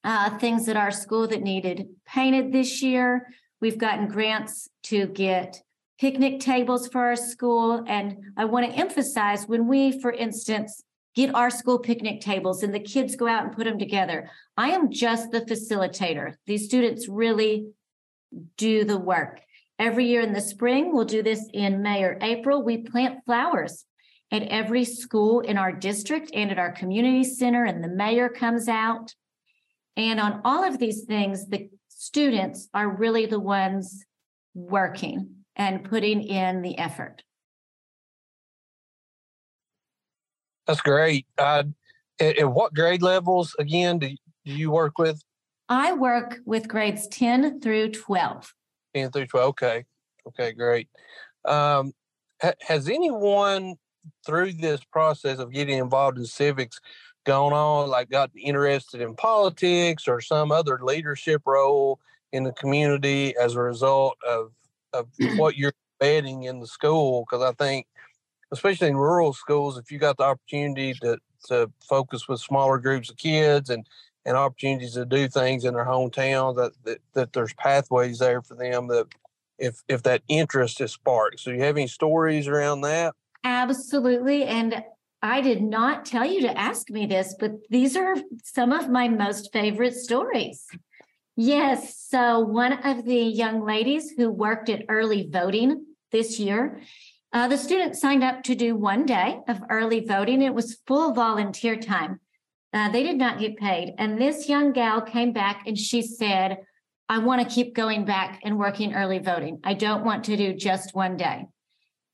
uh, 0.05 0.39
things 0.39 0.69
at 0.69 0.77
our 0.77 0.91
school 0.91 1.27
that 1.29 1.43
needed 1.43 1.89
painted 2.07 2.53
this 2.53 2.83
year. 2.83 3.29
We've 3.61 3.79
gotten 3.79 4.09
grants 4.09 4.69
to 4.85 5.07
get 5.07 5.63
picnic 5.99 6.41
tables 6.41 6.89
for 6.89 7.01
our 7.01 7.17
school. 7.17 7.85
And 7.89 8.17
I 8.37 8.45
want 8.45 8.71
to 8.71 8.79
emphasize 8.79 9.47
when 9.47 9.67
we, 9.67 10.01
for 10.01 10.13
instance, 10.13 10.83
get 11.15 11.35
our 11.35 11.51
school 11.51 11.79
picnic 11.79 12.21
tables 12.21 12.63
and 12.63 12.73
the 12.73 12.81
kids 12.81 13.17
go 13.17 13.27
out 13.27 13.45
and 13.45 13.55
put 13.55 13.65
them 13.65 13.79
together, 13.79 14.31
I 14.57 14.71
am 14.71 14.93
just 14.93 15.33
the 15.33 15.41
facilitator. 15.41 16.35
These 16.47 16.67
students 16.67 17.09
really 17.09 17.69
do 18.57 18.85
the 18.85 18.99
work. 18.99 19.41
Every 19.79 20.07
year 20.07 20.21
in 20.21 20.33
the 20.33 20.41
spring, 20.41 20.93
we'll 20.93 21.05
do 21.05 21.23
this 21.23 21.49
in 21.53 21.83
May 21.83 22.05
or 22.05 22.19
April. 22.21 22.63
We 22.63 22.79
plant 22.79 23.25
flowers 23.25 23.85
at 24.31 24.43
every 24.43 24.85
school 24.85 25.41
in 25.41 25.57
our 25.57 25.73
district 25.73 26.31
and 26.35 26.51
at 26.51 26.59
our 26.59 26.73
community 26.73 27.25
center, 27.25 27.65
and 27.65 27.83
the 27.83 27.89
mayor 27.89 28.29
comes 28.29 28.69
out 28.69 29.15
and 29.97 30.21
on 30.21 30.41
all 30.45 30.65
of 30.65 30.79
these 30.79 31.05
things, 31.05 31.49
the 31.49 31.71
students 31.89 32.69
are 32.73 32.89
really 32.89 33.27
the 33.27 33.41
ones 33.41 34.05
working 34.55 35.35
and 35.57 35.85
putting 35.85 36.23
in 36.23 36.63
the 36.63 36.79
effort. 36.79 37.23
That's 40.67 40.81
great. 40.81 41.27
Uh, 41.37 41.65
at, 42.21 42.39
at 42.39 42.53
what 42.53 42.75
grade 42.75 43.03
levels 43.03 43.57
again 43.59 43.99
do, 43.99 44.09
do 44.45 44.53
you 44.53 44.71
work 44.71 44.99
with? 44.99 45.23
I 45.69 45.93
work 45.93 46.39
with 46.45 46.69
grades 46.69 47.07
10 47.09 47.61
through 47.61 47.93
12. 47.93 48.55
10 48.95 49.11
through 49.11 49.27
12. 49.27 49.49
Okay. 49.51 49.85
Okay, 50.27 50.53
great. 50.53 50.89
Um, 51.45 51.93
ha- 52.41 52.53
has 52.67 52.89
anyone 52.89 53.77
through 54.27 54.53
this 54.53 54.83
process 54.85 55.39
of 55.39 55.53
getting 55.53 55.79
involved 55.79 56.19
in 56.19 56.25
civics 56.25 56.81
gone 57.25 57.53
on, 57.53 57.89
like 57.89 58.11
got 58.11 58.31
interested 58.37 59.01
in 59.01 59.15
politics 59.15 60.09
or 60.09 60.21
some 60.21 60.53
other 60.53 60.81
leadership 60.83 61.43
role 61.47 62.01
in 62.33 62.45
the 62.45 62.53
community 62.53 63.35
as 63.37 63.55
a 63.55 63.61
result 63.61 64.17
of 64.27 64.53
of 64.93 65.09
what 65.37 65.57
you're 65.57 65.73
embedding 66.01 66.45
in 66.45 66.61
the 66.61 66.67
school? 66.67 67.25
Because 67.29 67.43
I 67.43 67.53
think, 67.53 67.87
especially 68.53 68.89
in 68.89 68.97
rural 68.97 69.33
schools, 69.33 69.79
if 69.79 69.91
you 69.91 69.99
got 69.99 70.17
the 70.17 70.25
opportunity 70.25 70.95
to 71.03 71.19
to 71.47 71.71
focus 71.89 72.29
with 72.29 72.41
smaller 72.41 72.79
groups 72.79 73.11
of 73.11 73.17
kids 73.17 73.71
and 73.71 73.87
and 74.25 74.37
opportunities 74.37 74.95
to 74.95 75.07
do 75.07 75.29
things 75.29 75.65
in 75.65 75.75
their 75.75 75.87
hometown, 75.87 76.57
that 76.57 76.73
that, 76.85 76.99
that 77.15 77.33
there's 77.33 77.55
pathways 77.55 78.19
there 78.19 78.43
for 78.43 78.55
them 78.55 78.89
that 78.89 79.07
if 79.59 79.83
if 79.89 80.03
that 80.05 80.23
interest 80.29 80.81
is 80.81 80.93
sparked. 80.93 81.41
So 81.41 81.51
you 81.51 81.63
have 81.63 81.77
any 81.77 81.89
stories 81.89 82.49
around 82.49 82.83
that? 82.83 83.15
Absolutely. 83.45 84.45
And 84.45 84.83
I 85.23 85.41
did 85.41 85.63
not 85.63 86.05
tell 86.05 86.25
you 86.25 86.43
to 86.43 86.59
ask 86.59 86.91
me 86.91 87.07
this, 87.07 87.35
but 87.39 87.53
these 87.71 87.97
are 87.97 88.17
some 88.45 88.73
of 88.73 88.89
my 88.89 89.09
most 89.09 89.53
favorite 89.53 89.95
stories. 89.95 90.67
Yes. 91.37 91.97
So, 92.09 92.41
one 92.41 92.73
of 92.85 93.05
the 93.05 93.17
young 93.17 93.65
ladies 93.65 94.11
who 94.17 94.31
worked 94.31 94.69
at 94.69 94.85
early 94.89 95.29
voting 95.31 95.87
this 96.13 96.39
year, 96.39 96.81
uh, 97.33 97.49
the 97.49 97.59
students 97.59 98.01
signed 98.01 98.25
up 98.25 98.43
to 98.45 98.55
do 98.55 98.77
one 98.77 99.07
day 99.07 99.39
of 99.49 99.61
early 99.71 100.01
voting. 100.01 100.43
It 100.43 100.55
was 100.55 100.79
full 100.87 101.13
volunteer 101.13 101.77
time. 101.77 102.21
Uh, 102.73 102.91
they 102.91 103.03
did 103.03 103.17
not 103.17 103.39
get 103.39 103.57
paid. 103.57 103.95
And 103.99 104.21
this 104.21 104.49
young 104.49 104.73
gal 104.73 105.01
came 105.01 105.33
back 105.33 105.67
and 105.67 105.77
she 105.77 106.03
said, 106.03 106.59
I 107.09 107.19
want 107.19 107.41
to 107.43 107.55
keep 107.55 107.75
going 107.75 108.05
back 108.05 108.41
and 108.45 108.59
working 108.59 108.95
early 108.95 109.19
voting. 109.19 109.61
I 109.65 109.75
don't 109.75 110.05
want 110.05 110.25
to 110.25 110.37
do 110.37 110.55
just 110.55 110.95
one 110.95 111.17
day. 111.17 111.47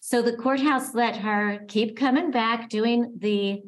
So 0.06 0.20
the 0.20 0.36
courthouse 0.36 0.94
let 0.94 1.16
her 1.16 1.64
keep 1.66 1.96
coming 1.96 2.30
back 2.30 2.68
doing 2.68 3.14
the 3.20 3.62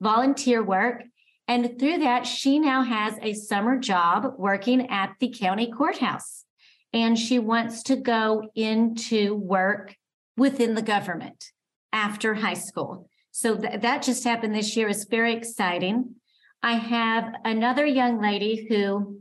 volunteer 0.00 0.62
work. 0.62 1.02
And 1.48 1.80
through 1.80 1.98
that, 1.98 2.28
she 2.28 2.60
now 2.60 2.84
has 2.84 3.18
a 3.20 3.34
summer 3.34 3.76
job 3.76 4.34
working 4.38 4.88
at 4.88 5.16
the 5.18 5.34
county 5.36 5.68
courthouse. 5.68 6.44
and 6.92 7.18
she 7.18 7.40
wants 7.40 7.82
to 7.84 7.96
go 7.96 8.50
into 8.54 9.34
work 9.34 9.96
within 10.36 10.76
the 10.76 10.82
government 10.82 11.46
after 11.92 12.34
high 12.34 12.54
school. 12.54 13.08
So 13.32 13.56
th- 13.56 13.80
that 13.80 14.02
just 14.02 14.22
happened 14.22 14.54
this 14.54 14.76
year. 14.76 14.88
It's 14.88 15.04
very 15.06 15.34
exciting. 15.34 16.14
I 16.62 16.74
have 16.74 17.34
another 17.44 17.84
young 17.84 18.20
lady 18.20 18.64
who 18.68 19.20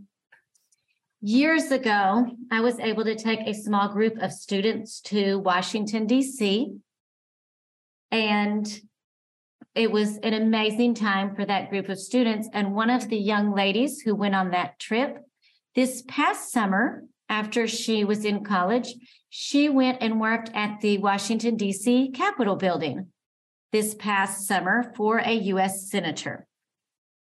years 1.21 1.71
ago, 1.71 2.25
I 2.51 2.61
was 2.61 2.79
able 2.79 3.03
to 3.03 3.15
take 3.15 3.41
a 3.41 3.53
small 3.53 3.89
group 3.89 4.17
of 4.21 4.31
students 4.31 5.01
to 5.01 5.38
Washington, 5.38 6.07
D.C. 6.07 6.75
And 8.11 8.81
it 9.75 9.91
was 9.91 10.17
an 10.17 10.33
amazing 10.33 10.95
time 10.95 11.35
for 11.35 11.45
that 11.45 11.69
group 11.69 11.89
of 11.89 11.99
students. 11.99 12.49
And 12.53 12.73
one 12.73 12.89
of 12.89 13.09
the 13.09 13.17
young 13.17 13.53
ladies 13.53 14.01
who 14.01 14.15
went 14.15 14.35
on 14.35 14.51
that 14.51 14.79
trip 14.79 15.19
this 15.75 16.03
past 16.07 16.51
summer, 16.51 17.03
after 17.29 17.67
she 17.67 18.03
was 18.03 18.25
in 18.25 18.43
college, 18.43 18.95
she 19.29 19.69
went 19.69 19.99
and 20.01 20.19
worked 20.19 20.49
at 20.55 20.81
the 20.81 20.97
Washington, 20.97 21.55
D.C. 21.55 22.09
Capitol 22.09 22.55
building 22.55 23.07
this 23.71 23.93
past 23.93 24.47
summer 24.47 24.91
for 24.97 25.19
a 25.19 25.33
U.S. 25.33 25.89
Senator. 25.91 26.47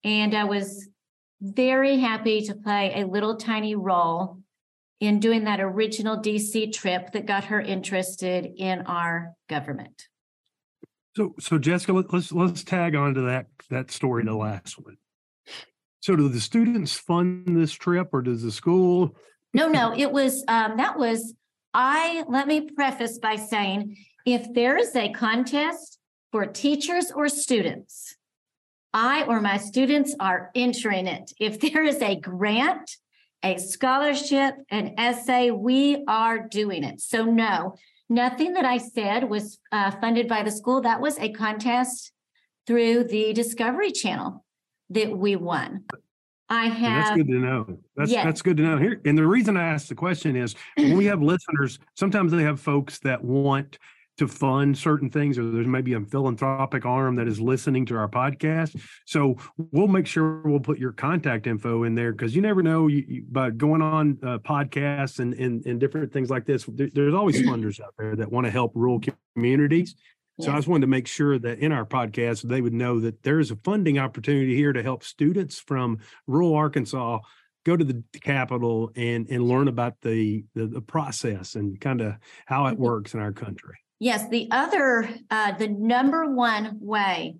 And 0.05 0.35
I 0.35 0.45
was 0.45 0.89
very 1.45 1.99
happy 1.99 2.41
to 2.47 2.55
play 2.55 2.93
a 2.97 3.07
little 3.07 3.37
tiny 3.37 3.75
role 3.75 4.39
in 4.99 5.21
doing 5.21 5.45
that 5.45 5.61
original 5.61 6.17
DC 6.17 6.73
trip 6.73 7.13
that 7.13 7.27
got 7.27 7.45
her 7.45 7.61
interested 7.61 8.51
in 8.57 8.81
our 8.87 9.35
government. 9.49 10.09
So, 11.15 11.35
so 11.39 11.59
Jessica, 11.59 11.93
let, 11.93 12.13
us 12.13 12.33
let's 12.33 12.65
tag 12.65 12.95
on 12.95 13.15
to 13.15 13.21
that 13.23 13.47
that 13.71 13.91
story, 13.91 14.25
the 14.25 14.35
last 14.35 14.79
one. 14.83 14.97
So, 16.01 16.17
do 16.17 16.29
the 16.29 16.41
students 16.41 16.95
fund 16.97 17.57
this 17.61 17.73
trip, 17.73 18.09
or 18.13 18.23
does 18.23 18.43
the 18.43 18.51
school? 18.51 19.15
No, 19.53 19.69
no, 19.69 19.95
it 19.97 20.11
was 20.11 20.45
um, 20.49 20.79
that 20.79 20.99
was. 20.99 21.35
I 21.73 22.25
let 22.29 22.49
me 22.49 22.71
preface 22.71 23.19
by 23.19 23.37
saying, 23.37 23.97
if 24.25 24.53
there 24.55 24.77
is 24.77 24.95
a 24.97 25.13
contest 25.13 25.99
for 26.33 26.47
teachers 26.47 27.13
or 27.13 27.29
students, 27.29 28.17
I 28.95 29.25
or 29.25 29.43
my 29.43 29.59
students 29.59 30.15
are 30.19 30.51
entering 30.55 31.07
it. 31.07 31.33
If 31.39 31.61
there 31.61 31.85
is 31.85 32.01
a 32.01 32.19
grant, 32.19 32.97
a 33.43 33.59
scholarship, 33.59 34.55
an 34.71 34.95
essay, 34.97 35.51
we 35.51 36.03
are 36.09 36.39
doing 36.39 36.85
it. 36.85 37.03
So 37.03 37.25
no, 37.25 37.75
Nothing 38.09 38.53
that 38.53 38.65
I 38.65 38.79
said 38.79 39.25
was 39.25 39.59
uh, 39.73 39.91
funded 39.93 40.29
by 40.29 40.43
the 40.43 40.51
school. 40.51 40.83
That 40.83 41.01
was 41.01 41.19
a 41.19 41.31
contest 41.31 42.13
through 42.67 43.05
the 43.05 43.33
Discovery 43.33 43.93
Channel 43.93 44.45
that 44.91 45.17
we 45.17 45.37
won. 45.37 45.85
I 46.51 46.67
have. 46.67 47.05
That's 47.05 47.17
good 47.17 47.27
to 47.29 47.39
know. 47.39 47.79
That's 47.97 48.11
yes. 48.11 48.25
that's 48.25 48.43
good 48.43 48.59
to 48.59 48.63
know 48.63 48.77
here. 48.77 49.01
And 49.07 49.17
the 49.17 49.27
reason 49.27 49.57
I 49.57 49.67
asked 49.67 49.89
the 49.89 49.95
question 49.95 50.37
is 50.37 50.55
when 50.77 50.97
we 50.99 51.07
have 51.07 51.23
listeners, 51.23 51.79
sometimes 51.97 52.33
they 52.33 52.43
have 52.43 52.61
folks 52.61 52.99
that 53.01 53.25
want 53.25 53.79
to 54.19 54.29
fund 54.29 54.79
certain 54.79 55.11
things, 55.11 55.39
or 55.39 55.51
there's 55.51 55.67
maybe 55.67 55.95
a 55.95 56.01
philanthropic 56.01 56.87
arm 56.87 57.17
that 57.17 57.27
is 57.27 57.41
listening 57.41 57.87
to 57.87 57.97
our 57.97 58.09
podcast. 58.09 58.81
So 59.07 59.37
we'll 59.57 59.89
make 59.89 60.07
sure 60.07 60.43
we'll 60.45 60.61
put 60.61 60.79
your 60.79 60.93
contact 60.93 61.47
info 61.47 61.83
in 61.85 61.95
there 61.95 62.13
because 62.13 62.35
you 62.37 62.43
never 62.43 62.63
know 62.63 62.87
you, 62.87 63.05
you, 63.07 63.25
by 63.29 63.51
going 63.51 63.83
on 63.83 64.19
uh, 64.23 64.39
podcasts 64.39 65.19
and, 65.19 65.35
and, 65.35 65.65
and 65.67 65.81
different 65.81 66.13
things 66.13 66.31
like 66.31 66.47
this. 66.47 66.65
There, 66.67 66.89
there's 66.93 67.15
always 67.15 67.41
funders 67.49 67.81
out 67.81 67.95
there 67.99 68.17
that 68.17 68.31
want 68.31 68.47
to 68.47 68.51
help 68.51 68.73
rural 68.75 69.01
communities. 69.35 69.97
So 70.41 70.51
I 70.51 70.57
just 70.57 70.67
wanted 70.67 70.81
to 70.81 70.89
make 70.89 71.07
sure 71.07 71.39
that 71.39 71.61
in 71.61 71.71
our 71.71 71.87
podcast 71.87 72.43
they 72.43 72.61
would 72.61 72.73
know 72.73 72.99
that 72.99 73.23
there 73.23 73.39
is 73.39 73.53
a 73.53 73.57
funding 73.57 74.01
opportunity 74.01 74.57
here 74.57 74.73
to 74.73 74.83
help 74.83 75.05
students 75.05 75.61
from 75.61 75.99
rural 76.27 76.57
Arkansas 76.57 77.21
go 77.65 77.77
to 77.77 77.85
the 77.85 78.03
capital 78.21 78.91
and 78.97 79.29
and 79.31 79.45
learn 79.45 79.69
about 79.69 80.01
the 80.03 80.45
the, 80.55 80.67
the 80.67 80.81
process 80.81 81.55
and 81.55 81.81
kind 81.81 82.01
of 82.01 82.15
how 82.47 82.67
it 82.67 82.73
mm-hmm. 82.73 82.83
works 82.83 83.15
in 83.15 83.21
our 83.21 83.33
country. 83.33 83.77
Yes, 84.05 84.29
the 84.29 84.49
other, 84.51 85.09
uh, 85.31 85.53
the 85.53 85.67
number 85.67 86.31
one 86.31 86.77
way 86.79 87.37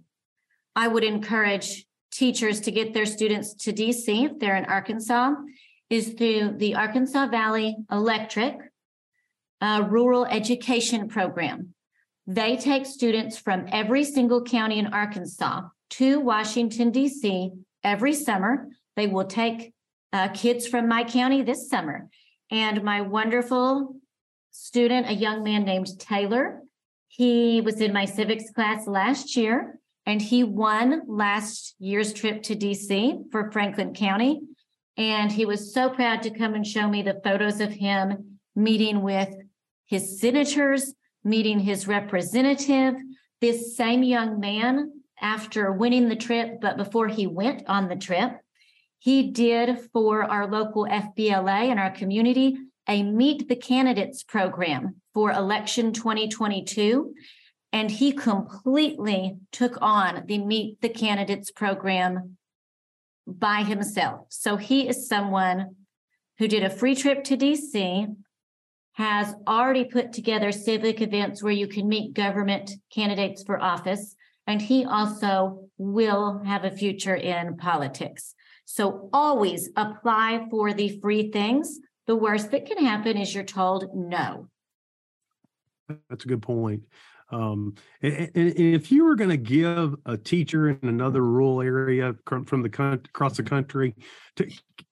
I 0.75 0.89
would 0.89 1.05
encourage 1.05 1.85
teachers 2.11 2.59
to 2.63 2.71
get 2.71 2.95
their 2.95 3.05
students 3.05 3.53
to 3.65 3.73
DC 3.75 4.25
if 4.25 4.39
they're 4.39 4.57
in 4.57 4.65
Arkansas 4.65 5.35
is 5.91 6.15
through 6.15 6.55
the 6.57 6.75
Arkansas 6.75 7.27
Valley 7.27 7.77
Electric 7.93 8.57
uh, 9.61 9.85
Rural 9.91 10.25
Education 10.25 11.07
Program. 11.07 11.75
They 12.27 12.57
take 12.57 12.87
students 12.87 13.37
from 13.37 13.67
every 13.71 14.03
single 14.03 14.43
county 14.43 14.79
in 14.79 14.87
Arkansas 14.87 15.65
to 15.91 16.19
Washington, 16.19 16.91
D.C. 16.91 17.51
every 17.83 18.15
summer. 18.15 18.69
They 18.97 19.07
will 19.07 19.27
take 19.27 19.75
uh, 20.15 20.29
kids 20.29 20.67
from 20.67 20.89
my 20.89 21.05
county 21.05 21.43
this 21.43 21.69
summer. 21.69 22.09
And 22.51 22.83
my 22.83 23.03
wonderful 23.03 23.97
student, 24.55 25.09
a 25.09 25.13
young 25.13 25.43
man 25.43 25.65
named 25.65 25.99
Taylor. 25.99 26.63
He 27.09 27.61
was 27.61 27.81
in 27.81 27.93
my 27.93 28.05
civics 28.05 28.51
class 28.51 28.87
last 28.87 29.37
year 29.37 29.81
and 30.07 30.23
he 30.23 30.45
won 30.45 31.03
last 31.09 31.75
year's 31.81 32.13
trip 32.13 32.41
to 32.45 32.55
DC 32.55 33.33
for 33.33 33.51
Franklin 33.51 33.95
County. 33.95 34.43
And 34.97 35.33
he 35.33 35.45
was 35.45 35.75
so 35.75 35.91
proud 35.91 36.23
to 36.23 36.31
come 36.31 36.55
and 36.55 36.65
show 36.65 36.89
me 36.89 37.03
the 37.03 37.21
photos 37.25 37.61
of 37.61 37.73
him 37.73 38.39
meeting 38.55 39.03
with 39.03 39.35
his 39.87 40.21
senators, 40.21 40.95
meeting 41.25 41.59
his 41.59 41.89
representative. 41.89 42.95
This 43.41 43.77
same 43.77 44.05
young 44.05 44.39
man, 44.39 44.93
after 45.21 45.73
winning 45.73 46.09
the 46.09 46.17
trip, 46.17 46.61
but 46.61 46.77
before 46.77 47.09
he 47.09 47.27
went 47.27 47.65
on 47.67 47.89
the 47.89 47.97
trip, 47.97 48.39
he 49.01 49.33
did 49.33 49.81
for 49.93 50.23
our 50.23 50.47
local 50.47 50.87
FBLA 50.87 51.71
and 51.71 51.81
our 51.81 51.91
community 51.91 52.57
a 52.89 53.03
Meet 53.03 53.49
the 53.49 53.57
Candidates 53.57 54.23
program 54.23 54.97
for 55.13 55.31
election 55.31 55.93
2022. 55.93 57.15
And 57.73 57.91
he 57.91 58.13
completely 58.13 59.37
took 59.51 59.77
on 59.81 60.25
the 60.27 60.39
Meet 60.39 60.81
the 60.81 60.89
Candidates 60.89 61.51
program 61.51 62.37
by 63.27 63.63
himself. 63.63 64.27
So 64.29 64.57
he 64.57 64.89
is 64.89 65.09
someone 65.09 65.77
who 66.39 66.49
did 66.49 66.63
a 66.63 66.71
free 66.71 66.95
trip 66.95 67.25
to 67.25 67.37
DC, 67.37 68.15
has 68.93 69.35
already 69.47 69.85
put 69.85 70.13
together 70.13 70.53
civic 70.53 71.01
events 71.01 71.43
where 71.43 71.53
you 71.53 71.67
can 71.67 71.89
meet 71.89 72.15
government 72.15 72.71
candidates 72.93 73.43
for 73.43 73.61
office, 73.61 74.15
and 74.47 74.63
he 74.63 74.85
also 74.85 75.69
will 75.79 76.43
have 76.45 76.65
a 76.65 76.71
future 76.71 77.17
in 77.17 77.57
politics. 77.57 78.35
So 78.67 79.09
always 79.13 79.71
apply 79.77 80.47
for 80.51 80.73
the 80.73 81.01
free 81.01 81.31
things 81.31 81.81
the 82.07 82.17
worst 82.17 82.51
that 82.51 82.67
can 82.67 82.85
happen 82.85 83.17
is 83.17 83.35
you're 83.35 83.45
told 83.45 83.95
no. 83.95 84.49
That's 86.09 86.25
a 86.25 86.29
good 86.29 86.43
point. 86.43 86.83
Um, 87.31 87.75
and, 88.03 88.31
and 88.35 88.55
if 88.59 88.93
you 88.93 89.05
were 89.05 89.17
going 89.17 89.31
to 89.31 89.37
give 89.37 89.95
a 90.07 90.17
teacher 90.17 90.69
in 90.69 90.79
another 90.83 91.23
rural 91.23 91.63
area 91.63 92.15
from 92.27 92.63
the 92.63 93.01
across 93.05 93.37
the 93.37 93.43
country 93.43 93.95
to 94.37 94.49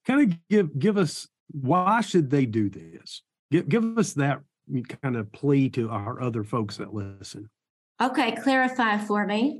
kind 0.06 0.32
of 0.32 0.38
give 0.48 0.78
give 0.78 0.96
us 0.96 1.28
why 1.50 2.00
should 2.00 2.30
they 2.30 2.46
do 2.46 2.70
this? 2.70 3.22
Give 3.50 3.68
give 3.68 3.98
us 3.98 4.14
that 4.14 4.40
kind 5.02 5.16
of 5.16 5.30
plea 5.32 5.68
to 5.70 5.90
our 5.90 6.20
other 6.22 6.42
folks 6.42 6.78
that 6.78 6.94
listen. 6.94 7.50
Okay, 8.02 8.32
clarify 8.32 8.98
for 8.98 9.26
me. 9.26 9.58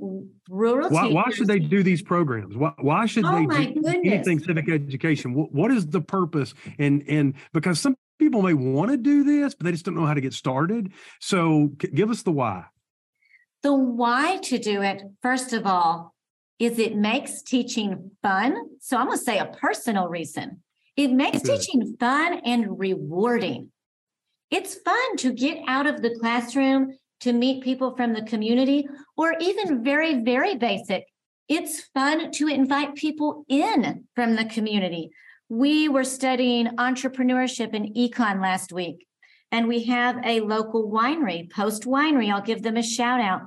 Rural 0.49 0.89
why, 0.89 1.07
why 1.07 1.29
should 1.31 1.47
they 1.47 1.59
do 1.59 1.81
these 1.81 2.01
programs? 2.01 2.57
Why, 2.57 2.73
why 2.81 3.05
should 3.05 3.23
oh 3.25 3.31
they 3.31 3.67
do 3.67 3.81
goodness. 3.81 3.95
anything 4.05 4.39
civic 4.39 4.69
education? 4.69 5.33
What, 5.33 5.53
what 5.53 5.71
is 5.71 5.87
the 5.87 6.01
purpose? 6.01 6.53
And 6.77 7.03
and 7.07 7.35
because 7.53 7.79
some 7.79 7.95
people 8.19 8.41
may 8.41 8.53
want 8.53 8.91
to 8.91 8.97
do 8.97 9.23
this, 9.23 9.55
but 9.55 9.65
they 9.65 9.71
just 9.71 9.85
don't 9.85 9.95
know 9.95 10.05
how 10.05 10.13
to 10.13 10.21
get 10.21 10.33
started. 10.33 10.91
So 11.21 11.67
give 11.77 12.09
us 12.09 12.23
the 12.23 12.31
why. 12.31 12.65
The 13.61 13.73
why 13.73 14.37
to 14.43 14.59
do 14.59 14.81
it, 14.81 15.01
first 15.21 15.53
of 15.53 15.65
all, 15.65 16.13
is 16.59 16.79
it 16.79 16.97
makes 16.97 17.41
teaching 17.41 18.11
fun. 18.21 18.57
So 18.81 18.97
I'm 18.97 19.07
going 19.07 19.17
to 19.17 19.23
say 19.23 19.39
a 19.39 19.45
personal 19.45 20.09
reason. 20.09 20.61
It 20.97 21.11
makes 21.11 21.41
Good. 21.41 21.61
teaching 21.61 21.95
fun 21.97 22.41
and 22.45 22.77
rewarding. 22.77 23.71
It's 24.51 24.75
fun 24.75 25.17
to 25.17 25.31
get 25.31 25.59
out 25.67 25.87
of 25.87 26.01
the 26.01 26.15
classroom 26.19 26.97
to 27.23 27.31
meet 27.33 27.63
people 27.63 27.95
from 27.95 28.13
the 28.13 28.21
community, 28.21 28.85
or 29.15 29.35
even 29.39 29.83
very, 29.83 30.21
very 30.21 30.55
basic. 30.55 31.05
It's 31.47 31.81
fun 31.93 32.31
to 32.31 32.47
invite 32.47 32.95
people 32.95 33.45
in 33.47 34.05
from 34.13 34.35
the 34.35 34.45
community. 34.45 35.11
We 35.47 35.87
were 35.87 36.03
studying 36.03 36.67
entrepreneurship 36.77 37.73
and 37.73 37.95
econ 37.95 38.41
last 38.41 38.73
week, 38.73 39.07
and 39.51 39.69
we 39.69 39.83
have 39.85 40.17
a 40.25 40.41
local 40.41 40.91
winery, 40.91 41.49
Post 41.49 41.83
Winery. 41.83 42.29
I'll 42.29 42.41
give 42.41 42.61
them 42.61 42.75
a 42.75 42.83
shout 42.83 43.21
out. 43.21 43.43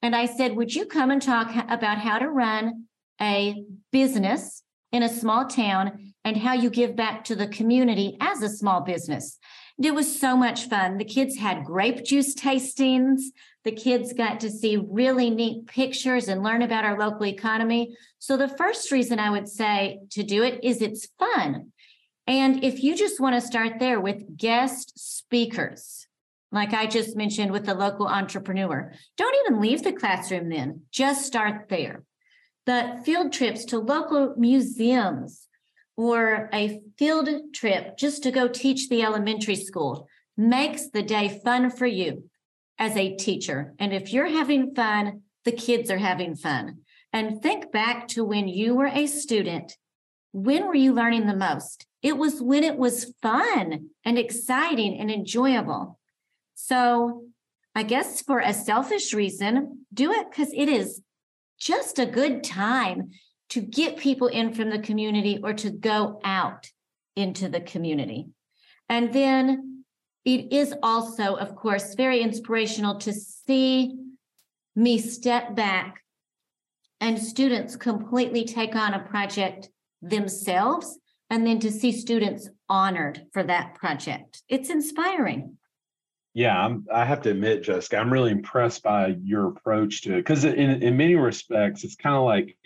And 0.00 0.16
I 0.16 0.24
said, 0.24 0.56
Would 0.56 0.74
you 0.74 0.86
come 0.86 1.10
and 1.10 1.20
talk 1.20 1.50
about 1.68 1.98
how 1.98 2.18
to 2.18 2.30
run 2.30 2.84
a 3.20 3.62
business 3.92 4.62
in 4.90 5.02
a 5.02 5.08
small 5.08 5.46
town 5.46 6.14
and 6.24 6.36
how 6.36 6.54
you 6.54 6.70
give 6.70 6.96
back 6.96 7.24
to 7.24 7.34
the 7.34 7.48
community 7.48 8.16
as 8.20 8.42
a 8.42 8.48
small 8.48 8.80
business? 8.80 9.38
It 9.80 9.94
was 9.94 10.18
so 10.20 10.36
much 10.36 10.68
fun. 10.68 10.98
The 10.98 11.04
kids 11.04 11.36
had 11.36 11.64
grape 11.64 12.04
juice 12.04 12.34
tastings. 12.34 13.20
The 13.64 13.70
kids 13.70 14.12
got 14.12 14.40
to 14.40 14.50
see 14.50 14.76
really 14.76 15.30
neat 15.30 15.66
pictures 15.68 16.26
and 16.26 16.42
learn 16.42 16.62
about 16.62 16.84
our 16.84 16.98
local 16.98 17.26
economy. 17.26 17.96
So, 18.18 18.36
the 18.36 18.48
first 18.48 18.90
reason 18.90 19.20
I 19.20 19.30
would 19.30 19.48
say 19.48 20.00
to 20.10 20.24
do 20.24 20.42
it 20.42 20.60
is 20.64 20.82
it's 20.82 21.08
fun. 21.18 21.72
And 22.26 22.64
if 22.64 22.82
you 22.82 22.96
just 22.96 23.20
want 23.20 23.36
to 23.36 23.46
start 23.46 23.78
there 23.78 24.00
with 24.00 24.36
guest 24.36 24.98
speakers, 24.98 26.06
like 26.50 26.72
I 26.74 26.86
just 26.86 27.16
mentioned 27.16 27.52
with 27.52 27.64
the 27.64 27.74
local 27.74 28.08
entrepreneur, 28.08 28.92
don't 29.16 29.36
even 29.46 29.60
leave 29.60 29.82
the 29.82 29.92
classroom 29.92 30.48
then, 30.48 30.82
just 30.90 31.24
start 31.24 31.68
there. 31.68 32.02
The 32.66 33.00
field 33.04 33.32
trips 33.32 33.64
to 33.66 33.78
local 33.78 34.34
museums 34.36 35.47
or 35.98 36.48
a 36.54 36.80
field 36.96 37.28
trip 37.52 37.98
just 37.98 38.22
to 38.22 38.30
go 38.30 38.46
teach 38.46 38.88
the 38.88 39.02
elementary 39.02 39.56
school 39.56 40.06
makes 40.36 40.90
the 40.90 41.02
day 41.02 41.40
fun 41.44 41.68
for 41.70 41.86
you 41.86 42.30
as 42.78 42.96
a 42.96 43.16
teacher. 43.16 43.74
And 43.80 43.92
if 43.92 44.12
you're 44.12 44.28
having 44.28 44.76
fun, 44.76 45.22
the 45.44 45.50
kids 45.50 45.90
are 45.90 45.98
having 45.98 46.36
fun. 46.36 46.82
And 47.12 47.42
think 47.42 47.72
back 47.72 48.06
to 48.08 48.24
when 48.24 48.46
you 48.46 48.76
were 48.76 48.86
a 48.86 49.08
student. 49.08 49.76
When 50.30 50.68
were 50.68 50.76
you 50.76 50.92
learning 50.92 51.26
the 51.26 51.34
most? 51.34 51.84
It 52.00 52.16
was 52.16 52.40
when 52.40 52.62
it 52.62 52.78
was 52.78 53.12
fun 53.20 53.88
and 54.04 54.18
exciting 54.18 55.00
and 55.00 55.10
enjoyable. 55.10 55.98
So, 56.54 57.24
I 57.74 57.82
guess 57.82 58.22
for 58.22 58.38
a 58.38 58.54
selfish 58.54 59.12
reason, 59.12 59.84
do 59.92 60.12
it 60.12 60.30
because 60.30 60.52
it 60.52 60.68
is 60.68 61.00
just 61.58 61.98
a 61.98 62.06
good 62.06 62.44
time 62.44 63.10
to 63.50 63.60
get 63.60 63.96
people 63.96 64.28
in 64.28 64.52
from 64.52 64.70
the 64.70 64.78
community 64.78 65.40
or 65.42 65.52
to 65.54 65.70
go 65.70 66.20
out 66.24 66.70
into 67.16 67.48
the 67.48 67.60
community. 67.60 68.28
And 68.88 69.12
then 69.12 69.84
it 70.24 70.52
is 70.52 70.74
also, 70.82 71.34
of 71.36 71.56
course, 71.56 71.94
very 71.94 72.20
inspirational 72.20 72.98
to 72.98 73.12
see 73.12 73.96
me 74.76 74.98
step 74.98 75.54
back 75.54 76.02
and 77.00 77.18
students 77.18 77.76
completely 77.76 78.44
take 78.44 78.74
on 78.74 78.94
a 78.94 78.98
project 78.98 79.68
themselves 80.02 80.98
and 81.30 81.46
then 81.46 81.58
to 81.60 81.70
see 81.70 81.92
students 81.92 82.48
honored 82.68 83.26
for 83.32 83.42
that 83.42 83.74
project. 83.74 84.42
It's 84.48 84.70
inspiring. 84.70 85.56
Yeah, 86.34 86.58
I'm, 86.58 86.86
I 86.92 87.04
have 87.04 87.22
to 87.22 87.30
admit, 87.30 87.64
Jessica, 87.64 87.98
I'm 87.98 88.12
really 88.12 88.30
impressed 88.30 88.82
by 88.82 89.16
your 89.22 89.48
approach 89.48 90.02
to 90.02 90.14
it 90.14 90.18
because 90.18 90.44
in, 90.44 90.82
in 90.82 90.96
many 90.96 91.16
respects, 91.16 91.84
it's 91.84 91.96
kind 91.96 92.16
of 92.16 92.24
like 92.24 92.56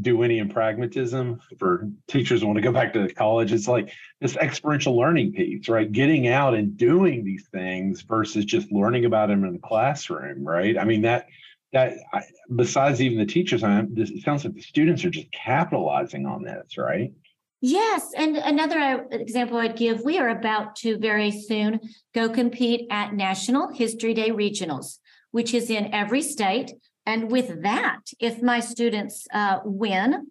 Deweynian 0.00 0.52
pragmatism 0.52 1.40
for 1.58 1.88
teachers 2.06 2.44
want 2.44 2.56
to 2.56 2.62
go 2.62 2.72
back 2.72 2.92
to 2.92 3.12
college. 3.14 3.52
It's 3.52 3.68
like 3.68 3.92
this 4.20 4.36
experiential 4.36 4.96
learning 4.96 5.32
piece, 5.32 5.68
right? 5.68 5.90
Getting 5.90 6.28
out 6.28 6.54
and 6.54 6.76
doing 6.76 7.24
these 7.24 7.46
things 7.52 8.02
versus 8.02 8.44
just 8.44 8.70
learning 8.70 9.04
about 9.04 9.28
them 9.28 9.44
in 9.44 9.54
the 9.54 9.58
classroom, 9.58 10.44
right? 10.44 10.78
I 10.78 10.84
mean 10.84 11.02
that 11.02 11.26
that 11.72 11.94
I, 12.12 12.22
besides 12.54 13.02
even 13.02 13.18
the 13.18 13.26
teachers, 13.26 13.62
I, 13.62 13.84
it 13.96 14.22
sounds 14.24 14.44
like 14.44 14.54
the 14.54 14.62
students 14.62 15.04
are 15.04 15.10
just 15.10 15.30
capitalizing 15.32 16.24
on 16.24 16.42
this, 16.42 16.78
right? 16.78 17.12
Yes. 17.60 18.12
And 18.16 18.36
another 18.36 18.78
uh, 18.78 18.98
example 19.10 19.58
I'd 19.58 19.76
give 19.76 20.04
we 20.04 20.18
are 20.18 20.30
about 20.30 20.76
to 20.76 20.96
very 20.96 21.30
soon 21.30 21.80
go 22.14 22.28
compete 22.28 22.86
at 22.90 23.14
National 23.14 23.72
History 23.72 24.14
Day 24.14 24.30
Regionals, 24.30 24.98
which 25.32 25.54
is 25.54 25.68
in 25.68 25.92
every 25.92 26.22
state. 26.22 26.72
And 27.08 27.30
with 27.30 27.62
that, 27.62 28.00
if 28.20 28.42
my 28.42 28.60
students 28.60 29.26
uh, 29.32 29.60
win, 29.64 30.26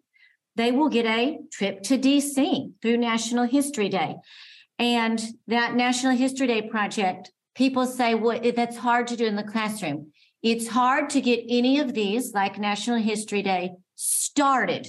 they 0.55 0.72
will 0.72 0.89
get 0.89 1.07
a 1.07 1.39
trip 1.51 1.81
to 1.84 1.98
DC 1.98 2.72
through 2.84 2.98
National 2.98 3.46
History 3.46 3.89
Day. 3.89 4.17
And 4.77 5.19
that 5.48 5.74
National 5.74 6.15
History 6.15 6.46
Day 6.46 6.62
project, 6.62 7.31
people 7.55 7.88
say, 7.88 8.13
well, 8.13 8.39
that's 8.55 8.77
hard 8.77 9.07
to 9.07 9.15
do 9.15 9.25
in 9.25 9.36
the 9.36 9.43
classroom. 9.43 10.12
It's 10.43 10.67
hard 10.67 11.10
to 11.10 11.19
get 11.19 11.43
any 11.50 11.79
of 11.79 11.96
these, 11.96 12.36
like 12.36 12.60
National 12.60 12.98
History 12.98 13.41
Day, 13.41 13.72
started. 13.96 14.88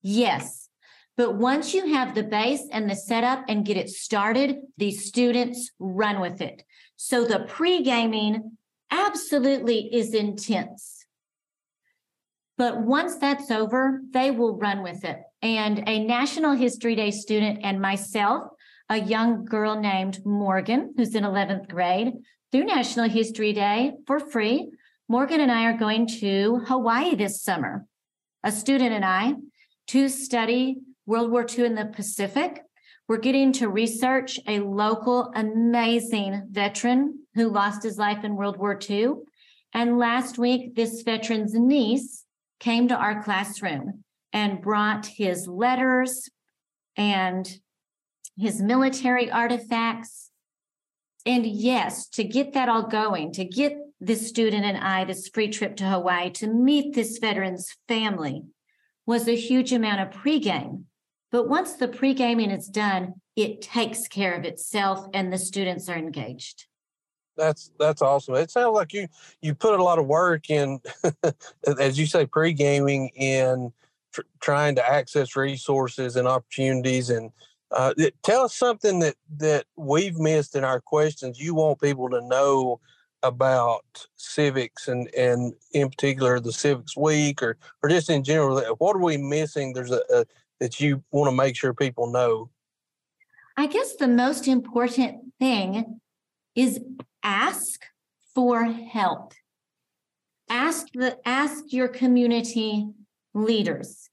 Yes. 0.00 0.70
But 1.18 1.34
once 1.34 1.74
you 1.74 1.92
have 1.92 2.14
the 2.14 2.22
base 2.22 2.62
and 2.72 2.88
the 2.88 2.96
setup 2.96 3.44
and 3.46 3.66
get 3.66 3.76
it 3.76 3.90
started, 3.90 4.56
the 4.78 4.90
students 4.90 5.70
run 5.78 6.18
with 6.20 6.40
it. 6.40 6.62
So 6.96 7.26
the 7.26 7.40
pre 7.40 7.82
gaming 7.82 8.56
absolutely 8.90 9.94
is 9.94 10.14
intense. 10.14 10.99
But 12.60 12.82
once 12.82 13.16
that's 13.16 13.50
over, 13.50 14.02
they 14.10 14.30
will 14.30 14.58
run 14.58 14.82
with 14.82 15.02
it. 15.02 15.22
And 15.40 15.82
a 15.88 16.04
National 16.04 16.52
History 16.52 16.94
Day 16.94 17.10
student 17.10 17.60
and 17.62 17.80
myself, 17.80 18.50
a 18.90 19.00
young 19.00 19.46
girl 19.46 19.80
named 19.80 20.18
Morgan, 20.26 20.92
who's 20.94 21.14
in 21.14 21.24
11th 21.24 21.68
grade, 21.68 22.12
through 22.52 22.64
National 22.64 23.08
History 23.08 23.54
Day 23.54 23.92
for 24.06 24.20
free. 24.20 24.72
Morgan 25.08 25.40
and 25.40 25.50
I 25.50 25.72
are 25.72 25.78
going 25.78 26.06
to 26.20 26.60
Hawaii 26.66 27.14
this 27.14 27.40
summer, 27.40 27.86
a 28.44 28.52
student 28.52 28.92
and 28.92 29.06
I, 29.06 29.36
to 29.86 30.10
study 30.10 30.80
World 31.06 31.30
War 31.30 31.46
II 31.48 31.64
in 31.64 31.74
the 31.74 31.86
Pacific. 31.86 32.60
We're 33.08 33.16
getting 33.16 33.52
to 33.52 33.70
research 33.70 34.38
a 34.46 34.58
local 34.58 35.32
amazing 35.34 36.48
veteran 36.50 37.20
who 37.34 37.48
lost 37.48 37.82
his 37.82 37.96
life 37.96 38.22
in 38.22 38.36
World 38.36 38.58
War 38.58 38.78
II. 38.78 39.12
And 39.72 39.98
last 39.98 40.36
week, 40.36 40.74
this 40.74 41.00
veteran's 41.00 41.54
niece 41.54 42.26
came 42.60 42.88
to 42.88 42.96
our 42.96 43.22
classroom 43.22 44.04
and 44.32 44.62
brought 44.62 45.06
his 45.06 45.48
letters 45.48 46.28
and 46.96 47.58
his 48.36 48.62
military 48.62 49.30
artifacts 49.30 50.30
and 51.26 51.44
yes, 51.44 52.08
to 52.10 52.24
get 52.24 52.54
that 52.54 52.68
all 52.68 52.86
going, 52.86 53.32
to 53.32 53.44
get 53.44 53.76
this 54.00 54.26
student 54.26 54.64
and 54.64 54.78
I 54.78 55.04
this 55.04 55.28
free 55.28 55.48
trip 55.48 55.76
to 55.76 55.84
Hawaii 55.84 56.30
to 56.30 56.46
meet 56.46 56.94
this 56.94 57.18
veteran's 57.18 57.76
family 57.88 58.44
was 59.06 59.28
a 59.28 59.36
huge 59.36 59.72
amount 59.72 60.00
of 60.00 60.22
pregame. 60.22 60.84
But 61.30 61.48
once 61.48 61.74
the 61.74 61.88
pre-gaming 61.88 62.50
is 62.50 62.66
done, 62.66 63.14
it 63.36 63.60
takes 63.60 64.08
care 64.08 64.34
of 64.34 64.44
itself 64.44 65.06
and 65.12 65.32
the 65.32 65.38
students 65.38 65.88
are 65.88 65.96
engaged. 65.96 66.66
That's 67.40 67.72
that's 67.78 68.02
awesome. 68.02 68.34
It 68.34 68.50
sounds 68.50 68.74
like 68.74 68.92
you 68.92 69.08
you 69.40 69.54
put 69.54 69.80
a 69.80 69.82
lot 69.82 69.98
of 69.98 70.06
work 70.06 70.50
in, 70.50 70.78
as 71.78 71.98
you 71.98 72.06
say, 72.06 72.26
pre-gaming 72.26 73.08
in 73.16 73.72
tr- 74.12 74.20
trying 74.40 74.74
to 74.74 74.88
access 74.88 75.36
resources 75.36 76.16
and 76.16 76.28
opportunities 76.28 77.08
and 77.08 77.30
uh, 77.70 77.94
tell 78.22 78.42
us 78.42 78.54
something 78.54 78.98
that 79.00 79.14
that 79.38 79.64
we've 79.76 80.18
missed 80.18 80.54
in 80.54 80.64
our 80.64 80.80
questions. 80.80 81.40
You 81.40 81.54
want 81.54 81.80
people 81.80 82.10
to 82.10 82.20
know 82.20 82.80
about 83.22 84.06
civics 84.16 84.88
and 84.88 85.08
and 85.14 85.54
in 85.72 85.88
particular 85.88 86.40
the 86.40 86.52
civics 86.52 86.96
week 86.96 87.42
or 87.42 87.56
or 87.82 87.88
just 87.88 88.10
in 88.10 88.22
general. 88.22 88.60
What 88.78 88.96
are 88.96 89.02
we 89.02 89.16
missing? 89.16 89.72
There's 89.72 89.92
a, 89.92 90.02
a 90.10 90.26
that 90.58 90.78
you 90.78 91.02
want 91.10 91.30
to 91.30 91.34
make 91.34 91.56
sure 91.56 91.72
people 91.72 92.12
know. 92.12 92.50
I 93.56 93.66
guess 93.66 93.96
the 93.96 94.08
most 94.08 94.46
important 94.46 95.32
thing 95.38 96.00
is 96.54 96.80
ask 97.22 97.84
for 98.34 98.64
help. 98.64 99.32
Ask 100.48 100.88
the 100.94 101.16
ask 101.26 101.72
your 101.72 101.88
community 101.88 102.88
leaders 103.34 104.10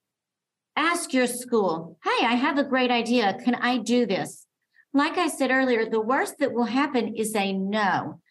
Ask 0.78 1.12
your 1.12 1.26
school, 1.26 1.98
hey, 2.04 2.24
I 2.24 2.36
have 2.36 2.60
a 2.60 2.64
great 2.64 2.92
idea. 2.92 3.40
Can 3.44 3.56
I 3.56 3.80
do 3.80 4.06
this? 4.06 4.46
Like 4.94 5.18
I 5.18 5.28
said 5.28 5.50
earlier, 5.50 5.90
the 5.90 6.00
worst 6.00 6.36
that 6.38 6.54
will 6.54 6.66
happen 6.66 7.16
is 7.16 7.36
a 7.36 7.52
no. 7.52 8.22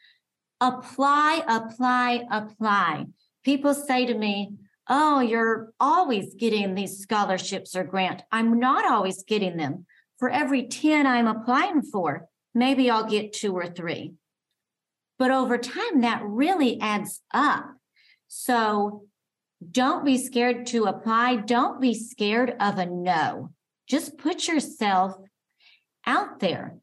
Apply, 0.60 1.42
apply, 1.48 2.22
apply. 2.30 3.06
People 3.44 3.74
say 3.74 4.06
to 4.06 4.14
me, 4.14 4.52
Oh, 4.88 5.18
you're 5.18 5.72
always 5.80 6.34
getting 6.34 6.76
these 6.76 6.98
scholarships 6.98 7.74
or 7.74 7.82
grant. 7.82 8.22
I'm 8.30 8.60
not 8.60 8.88
always 8.88 9.24
getting 9.24 9.56
them. 9.56 9.84
For 10.20 10.30
every 10.30 10.68
10 10.68 11.04
I'm 11.04 11.26
applying 11.26 11.82
for, 11.82 12.28
maybe 12.54 12.88
I'll 12.88 13.10
get 13.10 13.32
two 13.32 13.52
or 13.54 13.66
three. 13.66 14.12
But 15.18 15.30
over 15.30 15.58
time, 15.58 16.00
that 16.02 16.22
really 16.24 16.80
adds 16.80 17.22
up. 17.32 17.66
So 18.28 19.04
don't 19.70 20.04
be 20.04 20.18
scared 20.18 20.66
to 20.66 20.84
apply. 20.84 21.36
Don't 21.36 21.80
be 21.80 21.94
scared 21.94 22.54
of 22.60 22.78
a 22.78 22.86
no. 22.86 23.50
Just 23.86 24.18
put 24.18 24.48
yourself 24.48 25.16
out 26.06 26.40
there. 26.40 26.78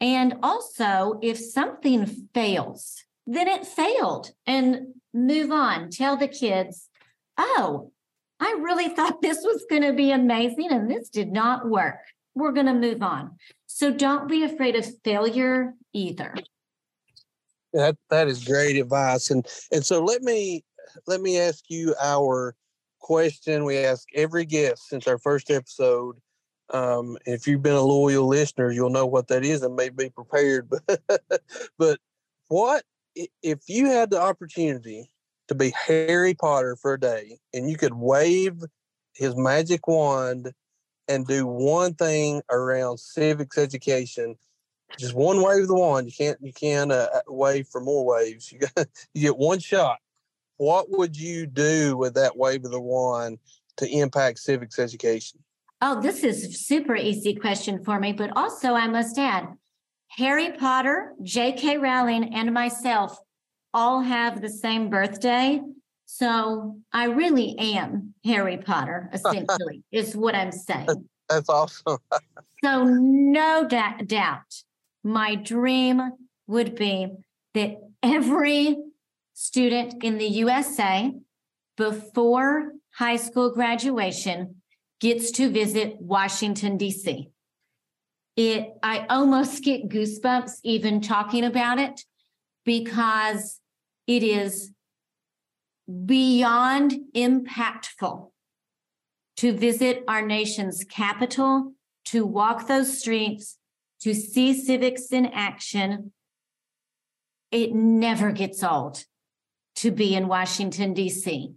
And 0.00 0.36
also, 0.42 1.18
if 1.22 1.38
something 1.38 2.06
fails, 2.34 3.04
then 3.26 3.48
it 3.48 3.66
failed 3.66 4.32
and 4.46 4.94
move 5.12 5.50
on. 5.50 5.90
Tell 5.90 6.16
the 6.16 6.28
kids, 6.28 6.88
oh, 7.36 7.92
I 8.38 8.56
really 8.60 8.88
thought 8.94 9.22
this 9.22 9.38
was 9.42 9.66
going 9.68 9.82
to 9.82 9.92
be 9.92 10.10
amazing 10.10 10.68
and 10.70 10.90
this 10.90 11.08
did 11.08 11.30
not 11.30 11.68
work. 11.68 11.98
We're 12.34 12.52
going 12.52 12.66
to 12.66 12.74
move 12.74 13.02
on. 13.02 13.36
So 13.66 13.90
don't 13.90 14.28
be 14.28 14.44
afraid 14.44 14.76
of 14.76 14.86
failure 15.02 15.74
either. 15.92 16.34
That 17.72 17.96
that 18.10 18.28
is 18.28 18.44
great 18.44 18.76
advice. 18.76 19.30
And 19.30 19.46
and 19.72 19.84
so 19.84 20.02
let 20.02 20.22
me 20.22 20.64
let 21.06 21.20
me 21.20 21.38
ask 21.38 21.64
you 21.68 21.94
our 22.00 22.54
question 23.00 23.64
we 23.64 23.78
ask 23.78 24.06
every 24.14 24.44
guest 24.44 24.88
since 24.88 25.06
our 25.06 25.18
first 25.18 25.50
episode. 25.50 26.16
Um, 26.72 27.16
if 27.26 27.46
you've 27.46 27.62
been 27.62 27.74
a 27.74 27.80
loyal 27.80 28.28
listener, 28.28 28.70
you'll 28.70 28.90
know 28.90 29.06
what 29.06 29.28
that 29.28 29.44
is 29.44 29.62
and 29.62 29.74
may 29.74 29.88
be 29.88 30.10
prepared. 30.10 30.70
But, 31.08 31.32
but 31.78 31.98
what 32.48 32.84
if 33.42 33.60
you 33.66 33.86
had 33.86 34.10
the 34.10 34.20
opportunity 34.20 35.10
to 35.48 35.54
be 35.54 35.72
Harry 35.86 36.34
Potter 36.34 36.76
for 36.76 36.94
a 36.94 37.00
day 37.00 37.38
and 37.52 37.68
you 37.68 37.76
could 37.76 37.94
wave 37.94 38.62
his 39.14 39.36
magic 39.36 39.88
wand 39.88 40.52
and 41.08 41.26
do 41.26 41.44
one 41.44 41.94
thing 41.94 42.40
around 42.50 43.00
civics 43.00 43.58
education, 43.58 44.36
just 44.98 45.14
one 45.14 45.42
wave 45.42 45.62
of 45.62 45.68
the 45.68 45.74
wand. 45.74 46.06
You 46.06 46.12
can't 46.12 46.38
you 46.40 46.52
can't 46.52 46.92
uh, 46.92 47.08
uh 47.14 47.20
wave 47.28 47.66
for 47.68 47.80
more 47.80 48.04
waves. 48.04 48.52
You 48.52 48.58
got 48.58 48.72
you 49.14 49.22
get 49.22 49.36
one 49.36 49.58
shot. 49.58 49.98
What 50.56 50.90
would 50.90 51.16
you 51.16 51.46
do 51.46 51.96
with 51.96 52.14
that 52.14 52.36
wave 52.36 52.64
of 52.64 52.70
the 52.70 52.80
wand 52.80 53.38
to 53.78 53.88
impact 53.88 54.38
civics 54.38 54.78
education? 54.78 55.40
Oh, 55.82 56.00
this 56.02 56.22
is 56.22 56.44
a 56.44 56.52
super 56.52 56.94
easy 56.94 57.34
question 57.34 57.82
for 57.82 57.98
me, 57.98 58.12
but 58.12 58.36
also 58.36 58.74
I 58.74 58.86
must 58.86 59.18
add, 59.18 59.48
Harry 60.08 60.52
Potter, 60.52 61.14
J.K. 61.22 61.78
Rowling, 61.78 62.34
and 62.34 62.52
myself 62.52 63.18
all 63.72 64.02
have 64.02 64.42
the 64.42 64.50
same 64.50 64.90
birthday. 64.90 65.60
So 66.04 66.76
I 66.92 67.04
really 67.04 67.56
am 67.58 68.14
Harry 68.24 68.58
Potter, 68.58 69.08
essentially, 69.14 69.82
is 69.90 70.14
what 70.14 70.34
I'm 70.34 70.52
saying. 70.52 71.08
That's 71.28 71.48
awesome. 71.48 71.98
so 72.64 72.84
no 72.84 73.66
da- 73.66 74.02
doubt, 74.04 74.62
my 75.02 75.34
dream 75.34 76.12
would 76.46 76.74
be 76.74 77.08
that 77.54 77.76
every 78.02 78.76
student 79.34 80.02
in 80.02 80.18
the 80.18 80.26
USA 80.26 81.12
before 81.76 82.72
high 82.94 83.16
school 83.16 83.50
graduation 83.50 84.56
gets 85.00 85.30
to 85.32 85.48
visit 85.48 85.96
Washington, 86.00 86.76
D.C. 86.76 87.30
It, 88.36 88.68
I 88.82 89.06
almost 89.08 89.64
get 89.64 89.88
goosebumps 89.88 90.60
even 90.62 91.00
talking 91.00 91.44
about 91.44 91.78
it 91.78 92.04
because 92.64 93.60
it 94.06 94.22
is 94.22 94.72
beyond 96.04 96.94
impactful 97.14 98.30
to 99.38 99.52
visit 99.52 100.04
our 100.06 100.20
nation's 100.20 100.84
capital, 100.84 101.72
to 102.04 102.26
walk 102.26 102.66
those 102.66 102.98
streets, 102.98 103.56
to 104.02 104.14
see 104.14 104.54
civics 104.54 105.12
in 105.12 105.26
action. 105.26 106.12
It 107.50 107.74
never 107.74 108.32
gets 108.32 108.62
old 108.62 109.04
to 109.76 109.90
be 109.90 110.14
in 110.14 110.28
Washington, 110.28 110.94
D.C. 110.94 111.52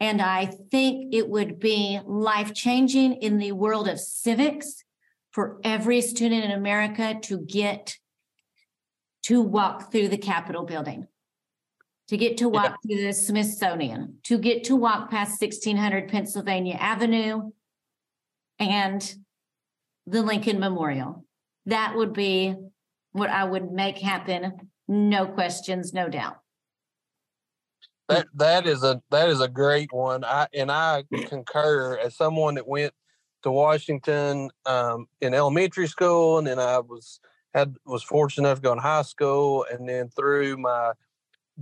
And 0.00 0.20
I 0.20 0.46
think 0.46 1.14
it 1.14 1.28
would 1.28 1.58
be 1.58 2.00
life 2.04 2.52
changing 2.52 3.14
in 3.14 3.38
the 3.38 3.52
world 3.52 3.88
of 3.88 3.98
civics 4.00 4.84
for 5.32 5.58
every 5.64 6.00
student 6.00 6.44
in 6.44 6.50
America 6.50 7.18
to 7.22 7.38
get 7.38 7.96
to 9.24 9.40
walk 9.40 9.90
through 9.90 10.08
the 10.08 10.18
Capitol 10.18 10.64
building, 10.64 11.06
to 12.08 12.16
get 12.16 12.36
to 12.38 12.48
walk 12.48 12.76
yeah. 12.84 12.96
through 12.96 13.06
the 13.06 13.12
Smithsonian, 13.12 14.18
to 14.24 14.38
get 14.38 14.64
to 14.64 14.76
walk 14.76 15.10
past 15.10 15.40
1600 15.40 16.08
Pennsylvania 16.08 16.74
Avenue 16.74 17.50
and 18.58 19.14
the 20.06 20.22
Lincoln 20.22 20.60
Memorial. 20.60 21.24
That 21.66 21.94
would 21.96 22.12
be 22.12 22.54
what 23.12 23.30
I 23.30 23.44
would 23.44 23.72
make 23.72 23.98
happen. 23.98 24.70
No 24.86 25.26
questions, 25.26 25.94
no 25.94 26.08
doubt. 26.08 26.38
That 28.08 28.26
that 28.34 28.66
is 28.66 28.82
a 28.82 29.00
that 29.10 29.30
is 29.30 29.40
a 29.40 29.48
great 29.48 29.92
one. 29.92 30.24
I 30.24 30.46
and 30.52 30.70
I 30.70 31.04
concur 31.26 31.96
as 31.96 32.16
someone 32.16 32.56
that 32.56 32.68
went 32.68 32.92
to 33.44 33.50
Washington 33.50 34.50
um, 34.66 35.06
in 35.22 35.32
elementary 35.32 35.86
school, 35.86 36.36
and 36.36 36.46
then 36.46 36.58
I 36.58 36.80
was 36.80 37.20
had 37.54 37.76
was 37.86 38.02
fortunate 38.02 38.48
enough 38.48 38.58
to 38.58 38.62
go 38.62 38.72
in 38.72 38.78
high 38.78 39.02
school, 39.02 39.64
and 39.72 39.88
then 39.88 40.10
through 40.10 40.58
my 40.58 40.92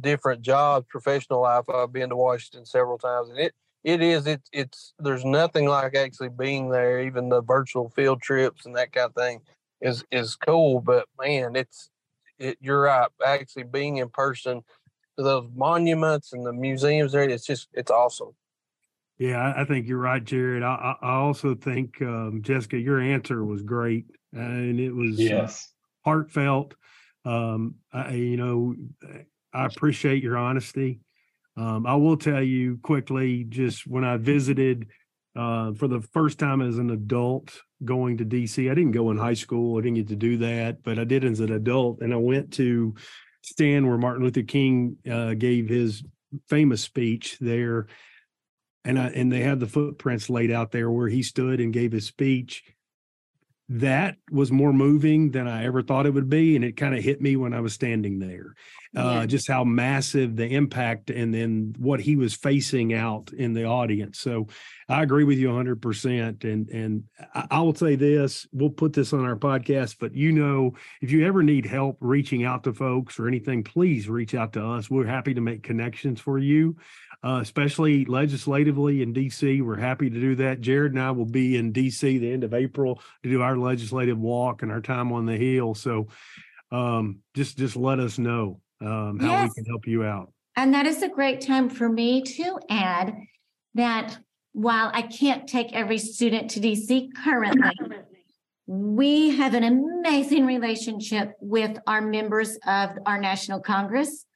different 0.01 0.43
jobs, 0.43 0.87
professional 0.89 1.43
life, 1.43 1.69
I've 1.73 1.93
been 1.93 2.09
to 2.09 2.17
Washington 2.17 2.67
several 2.67 2.99
times, 2.99 3.29
and 3.29 3.39
it 3.39 3.55
it 3.85 4.03
is 4.03 4.27
it's 4.27 4.49
it's 4.53 4.95
there's 4.99 5.25
nothing 5.25 5.69
like 5.69 5.95
actually 5.95 6.31
being 6.31 6.71
there. 6.71 7.03
Even 7.03 7.29
the 7.29 7.43
virtual 7.43 7.89
field 7.91 8.21
trips 8.21 8.67
and 8.67 8.75
that 8.75 8.93
kind 8.93 9.11
of 9.11 9.15
thing 9.15 9.43
is 9.83 10.05
is 10.11 10.37
cool, 10.37 10.81
but 10.81 11.07
man, 11.21 11.57
it's 11.57 11.91
it. 12.39 12.57
You're 12.61 12.83
right. 12.83 13.09
Actually, 13.25 13.65
being 13.65 13.99
in 13.99 14.09
person 14.09 14.63
to 15.19 15.25
those 15.25 15.49
monuments 15.55 16.33
and 16.33 16.47
the 16.47 16.53
museums 16.53 17.13
there. 17.13 17.29
It's 17.29 17.45
just 17.45 17.69
it's 17.75 17.91
awesome. 17.91 18.31
Yeah, 19.19 19.53
I 19.57 19.65
think 19.65 19.87
you're 19.87 19.99
right, 19.99 20.25
Jared. 20.25 20.63
I, 20.63 20.97
I 21.01 21.15
also 21.15 21.55
think 21.55 22.01
um, 22.03 22.41
Jessica, 22.43 22.79
your 22.79 23.01
answer 23.01 23.45
was 23.45 23.63
great, 23.63 24.07
and 24.33 24.81
it 24.81 24.93
was 24.93 25.19
uh, 25.19 25.23
yes 25.23 25.69
uh, 26.05 26.11
heartfelt. 26.11 26.75
Um, 27.25 27.77
I, 27.93 28.13
you 28.15 28.37
know, 28.37 28.75
I 29.53 29.67
appreciate 29.67 30.23
your 30.23 30.37
honesty. 30.37 31.01
Um, 31.57 31.87
I 31.87 31.95
will 31.95 32.17
tell 32.17 32.43
you 32.43 32.79
quickly, 32.83 33.45
just 33.45 33.87
when 33.87 34.05
I 34.05 34.17
visited 34.17 34.89
uh, 35.35 35.73
for 35.75 35.89
the 35.89 36.01
first 36.01 36.39
time 36.39 36.61
as 36.61 36.79
an 36.79 36.91
adult 36.91 37.63
going 37.85 38.19
to 38.19 38.25
DC, 38.25 38.71
I 38.71 38.75
didn't 38.75 38.93
go 38.93 39.11
in 39.11 39.17
high 39.17 39.35
school. 39.35 39.79
I 39.79 39.83
didn't 39.83 39.97
get 39.97 40.09
to 40.09 40.17
do 40.17 40.39
that, 40.39 40.83
but 40.83 40.99
I 40.99 41.05
did 41.05 41.25
as 41.25 41.41
an 41.41 41.53
adult, 41.53 42.01
and 42.01 42.13
I 42.13 42.17
went 42.17 42.53
to 42.55 42.95
stand 43.43 43.89
where 43.89 43.99
Martin 43.99 44.25
Luther 44.25 44.43
King 44.43 44.97
uh, 45.11 45.35
gave 45.35 45.69
his 45.69 46.05
famous 46.49 46.83
speech 46.83 47.39
there, 47.41 47.87
and 48.85 48.99
I, 48.99 49.07
and 49.09 49.33
they 49.33 49.41
had 49.41 49.61
the 49.61 49.67
footprints 49.67 50.29
laid 50.29 50.51
out 50.51 50.71
there 50.71 50.91
where 50.91 51.09
he 51.09 51.23
stood 51.23 51.61
and 51.61 51.73
gave 51.73 51.93
his 51.93 52.07
speech. 52.07 52.63
That 53.77 54.17
was 54.31 54.53
more 54.53 54.73
moving 54.73 55.31
than 55.31 55.49
I 55.49 55.65
ever 55.65 55.81
thought 55.81 56.05
it 56.05 56.13
would 56.13 56.29
be, 56.29 56.57
and 56.57 56.65
it 56.65 56.77
kind 56.77 56.95
of 56.95 57.03
hit 57.03 57.23
me 57.23 57.37
when 57.37 57.55
I 57.55 57.61
was 57.61 57.73
standing 57.73 58.19
there. 58.19 58.55
Uh, 58.95 59.21
yeah. 59.21 59.27
Just 59.27 59.49
how 59.49 59.65
massive 59.65 60.37
the 60.37 60.47
impact, 60.47 61.09
and 61.09 61.33
then 61.33 61.75
what 61.79 61.99
he 61.99 62.15
was 62.15 62.35
facing 62.35 62.93
out 62.93 63.33
in 63.33 63.55
the 63.55 63.65
audience. 63.65 64.19
So, 64.19 64.49
I 64.91 65.03
agree 65.03 65.25
with 65.25 65.39
you 65.39 65.47
100. 65.49 65.81
percent 65.81 66.45
And 66.45 66.69
and 66.69 67.05
I, 67.35 67.47
I 67.51 67.61
will 67.63 67.75
say 67.75 67.97
this: 67.97 68.47
we'll 68.53 68.69
put 68.69 68.93
this 68.93 69.15
on 69.15 69.25
our 69.25 69.37
podcast. 69.37 69.97
But 69.99 70.15
you 70.15 70.33
know, 70.33 70.75
if 71.01 71.11
you 71.11 71.27
ever 71.27 71.43
need 71.43 71.65
help 71.65 71.97
reaching 72.01 72.45
out 72.45 72.65
to 72.65 72.75
folks 72.75 73.19
or 73.19 73.27
anything, 73.27 73.65
please 73.65 74.07
reach 74.07 74.35
out 74.35 74.53
to 74.53 74.63
us. 74.63 74.91
We're 74.91 75.07
happy 75.07 75.33
to 75.33 75.41
make 75.41 75.63
connections 75.63 76.21
for 76.21 76.39
you 76.39 76.77
uh, 77.25 77.39
especially 77.41 78.05
legislatively 78.05 79.03
in 79.03 79.15
DC. 79.15 79.63
We're 79.63 79.77
happy 79.77 80.11
to 80.11 80.21
do 80.21 80.35
that. 80.37 80.61
Jared 80.61 80.93
and 80.93 81.01
I 81.01 81.11
will 81.13 81.27
be 81.27 81.57
in 81.57 81.73
DC 81.73 82.01
the 82.01 82.33
end 82.33 82.45
of 82.45 82.53
April 82.53 83.01
to 83.23 83.31
do 83.31 83.43
our 83.43 83.57
legislative 83.57 84.19
walk 84.19 84.63
and 84.63 84.73
our 84.73 84.81
time 84.81 85.13
on 85.13 85.27
the 85.27 85.37
Hill. 85.37 85.75
So 85.75 86.09
um, 86.71 87.21
just 87.35 87.57
just 87.57 87.77
let 87.77 88.01
us 88.01 88.19
know 88.19 88.61
um, 88.81 89.19
how 89.21 89.29
yes. 89.29 89.51
we 89.51 89.63
can 89.63 89.71
help 89.71 89.87
you 89.87 90.05
out. 90.05 90.33
And 90.57 90.75
that 90.75 90.87
is 90.87 91.03
a 91.03 91.09
great 91.09 91.41
time 91.41 91.71
for 91.71 91.89
me 91.89 92.23
to 92.23 92.59
add 92.69 93.15
that 93.75 94.19
while 94.53 94.91
I 94.93 95.03
can't 95.03 95.49
take 95.49 95.73
every 95.73 95.99
student 95.99 96.51
to 96.51 96.61
DC 96.61 97.09
currently, 97.25 97.71
we 98.67 99.37
have 99.37 99.55
an 99.55 99.65
amazing 99.65 100.45
relationship 100.45 101.33
with 101.41 101.79
our 101.87 102.03
members 102.03 102.59
of 102.67 102.91
our 103.07 103.19
National 103.19 103.61
Congress. 103.61 104.27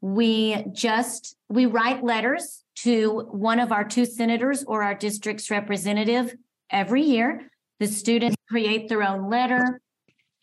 We 0.00 0.64
just 0.72 1.36
we 1.48 1.66
write 1.66 2.04
letters 2.04 2.62
to 2.82 3.26
one 3.30 3.58
of 3.58 3.72
our 3.72 3.84
two 3.84 4.04
senators 4.04 4.64
or 4.64 4.82
our 4.82 4.94
district's 4.94 5.50
representative 5.50 6.34
every 6.70 7.02
year. 7.02 7.50
The 7.80 7.86
students 7.86 8.36
create 8.48 8.88
their 8.88 9.02
own 9.02 9.28
letter. 9.28 9.80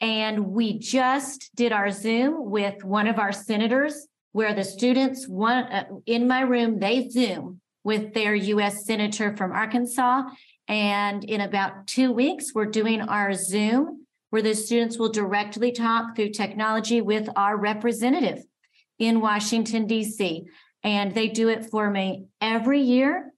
And 0.01 0.47
we 0.47 0.77
just 0.77 1.51
did 1.55 1.71
our 1.71 1.89
Zoom 1.89 2.49
with 2.49 2.83
one 2.83 3.07
of 3.07 3.17
our 3.17 3.31
senators 3.31 4.07
where 4.33 4.53
the 4.53 4.63
students 4.65 5.27
one 5.27 5.63
uh, 5.63 5.85
in 6.05 6.27
my 6.27 6.41
room 6.41 6.79
they 6.79 7.07
Zoom 7.07 7.61
with 7.85 8.13
their 8.13 8.35
US 8.35 8.85
senator 8.85 9.35
from 9.37 9.53
Arkansas 9.53 10.23
and 10.67 11.23
in 11.23 11.39
about 11.39 11.87
2 11.87 12.11
weeks 12.11 12.53
we're 12.53 12.65
doing 12.65 12.99
our 12.99 13.33
Zoom 13.33 14.05
where 14.31 14.41
the 14.41 14.53
students 14.53 14.97
will 14.97 15.09
directly 15.09 15.71
talk 15.71 16.15
through 16.15 16.31
technology 16.31 16.99
with 16.99 17.29
our 17.37 17.55
representative 17.55 18.43
in 18.99 19.21
Washington, 19.21 19.87
D.C. 19.87 20.45
And 20.83 21.13
they 21.13 21.27
do 21.29 21.49
it 21.49 21.69
for 21.69 21.89
me 21.89 22.27
every 22.41 22.81
year. 22.81 23.31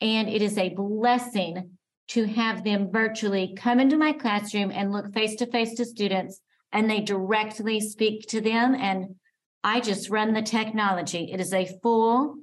And 0.00 0.28
it 0.28 0.42
is 0.42 0.56
a 0.56 0.70
blessing 0.70 1.70
to 2.08 2.24
have 2.26 2.64
them 2.64 2.90
virtually 2.90 3.54
come 3.56 3.78
into 3.78 3.96
my 3.96 4.12
classroom 4.12 4.70
and 4.72 4.92
look 4.92 5.12
face 5.12 5.36
to 5.36 5.46
face 5.46 5.74
to 5.74 5.84
students 5.84 6.40
and 6.72 6.88
they 6.88 7.00
directly 7.00 7.80
speak 7.80 8.26
to 8.28 8.40
them. 8.40 8.74
And 8.74 9.16
I 9.62 9.80
just 9.80 10.10
run 10.10 10.32
the 10.32 10.42
technology. 10.42 11.30
It 11.32 11.40
is 11.40 11.52
a 11.52 11.70
full 11.82 12.36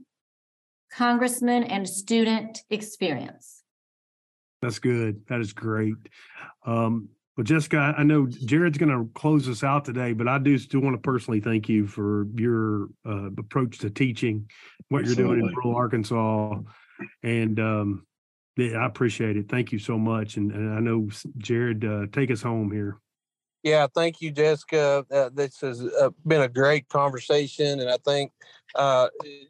congressman 0.94 1.64
and 1.64 1.88
student 1.88 2.60
experience. 2.70 3.64
That's 4.62 4.80
good. 4.80 5.22
That 5.30 5.40
is 5.40 5.54
great. 5.54 5.96
Um, 6.66 7.10
well, 7.38 7.44
Jessica, 7.44 7.94
I 7.96 8.02
know 8.02 8.26
Jared's 8.26 8.80
going 8.80 8.90
to 8.90 9.10
close 9.14 9.48
us 9.48 9.64
out 9.64 9.86
today, 9.86 10.14
but 10.14 10.28
I 10.28 10.40
do 10.40 10.58
still 10.58 10.80
want 10.80 10.96
to 10.96 11.02
personally 11.02 11.40
thank 11.40 11.70
you 11.70 11.86
for 11.86 12.26
your 12.36 12.88
uh, 13.06 13.28
approach 13.38 13.78
to 13.80 13.92
teaching, 13.92 14.50
what 14.90 15.02
Absolutely. 15.04 15.24
you're 15.24 15.36
doing 15.36 15.50
in 15.50 15.56
rural 15.56 15.76
Arkansas, 15.76 16.60
and 17.22 17.60
um, 17.60 18.08
yeah, 18.58 18.78
I 18.78 18.88
appreciate 18.88 19.38
it. 19.38 19.50
Thank 19.50 19.72
you 19.72 19.78
so 19.78 20.00
much, 20.00 20.38
and, 20.38 20.52
and 20.52 20.74
I 20.74 20.80
know 20.80 21.10
Jared, 21.38 21.86
uh, 21.86 22.08
take 22.12 22.32
us 22.32 22.42
home 22.42 22.72
here. 22.72 23.00
Yeah, 23.62 23.86
thank 23.94 24.20
you, 24.20 24.32
Jessica. 24.32 25.06
Uh, 25.12 25.30
this 25.32 25.62
has 25.62 25.82
uh, 25.82 26.10
been 26.26 26.42
a 26.42 26.48
great 26.48 26.90
conversation, 26.90 27.80
and 27.80 27.90
I 27.90 27.98
think 27.98 28.32
uh, 28.74 29.10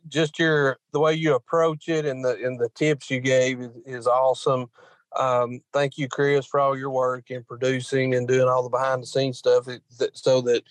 just 0.09 0.39
your 0.39 0.77
the 0.91 0.99
way 0.99 1.13
you 1.13 1.35
approach 1.35 1.87
it 1.87 2.05
and 2.05 2.25
the 2.25 2.37
and 2.43 2.59
the 2.59 2.69
tips 2.75 3.09
you 3.09 3.21
gave 3.21 3.61
is, 3.61 3.71
is 3.85 4.07
awesome. 4.07 4.67
Um, 5.15 5.61
thank 5.73 5.97
you, 5.97 6.07
Chris, 6.07 6.45
for 6.45 6.59
all 6.59 6.77
your 6.77 6.89
work 6.89 7.31
in 7.31 7.43
producing 7.43 8.15
and 8.15 8.27
doing 8.27 8.47
all 8.47 8.63
the 8.63 8.69
behind 8.69 9.01
the 9.01 9.07
scenes 9.07 9.37
stuff 9.37 9.65
that, 9.65 10.17
so 10.17 10.41
that 10.41 10.63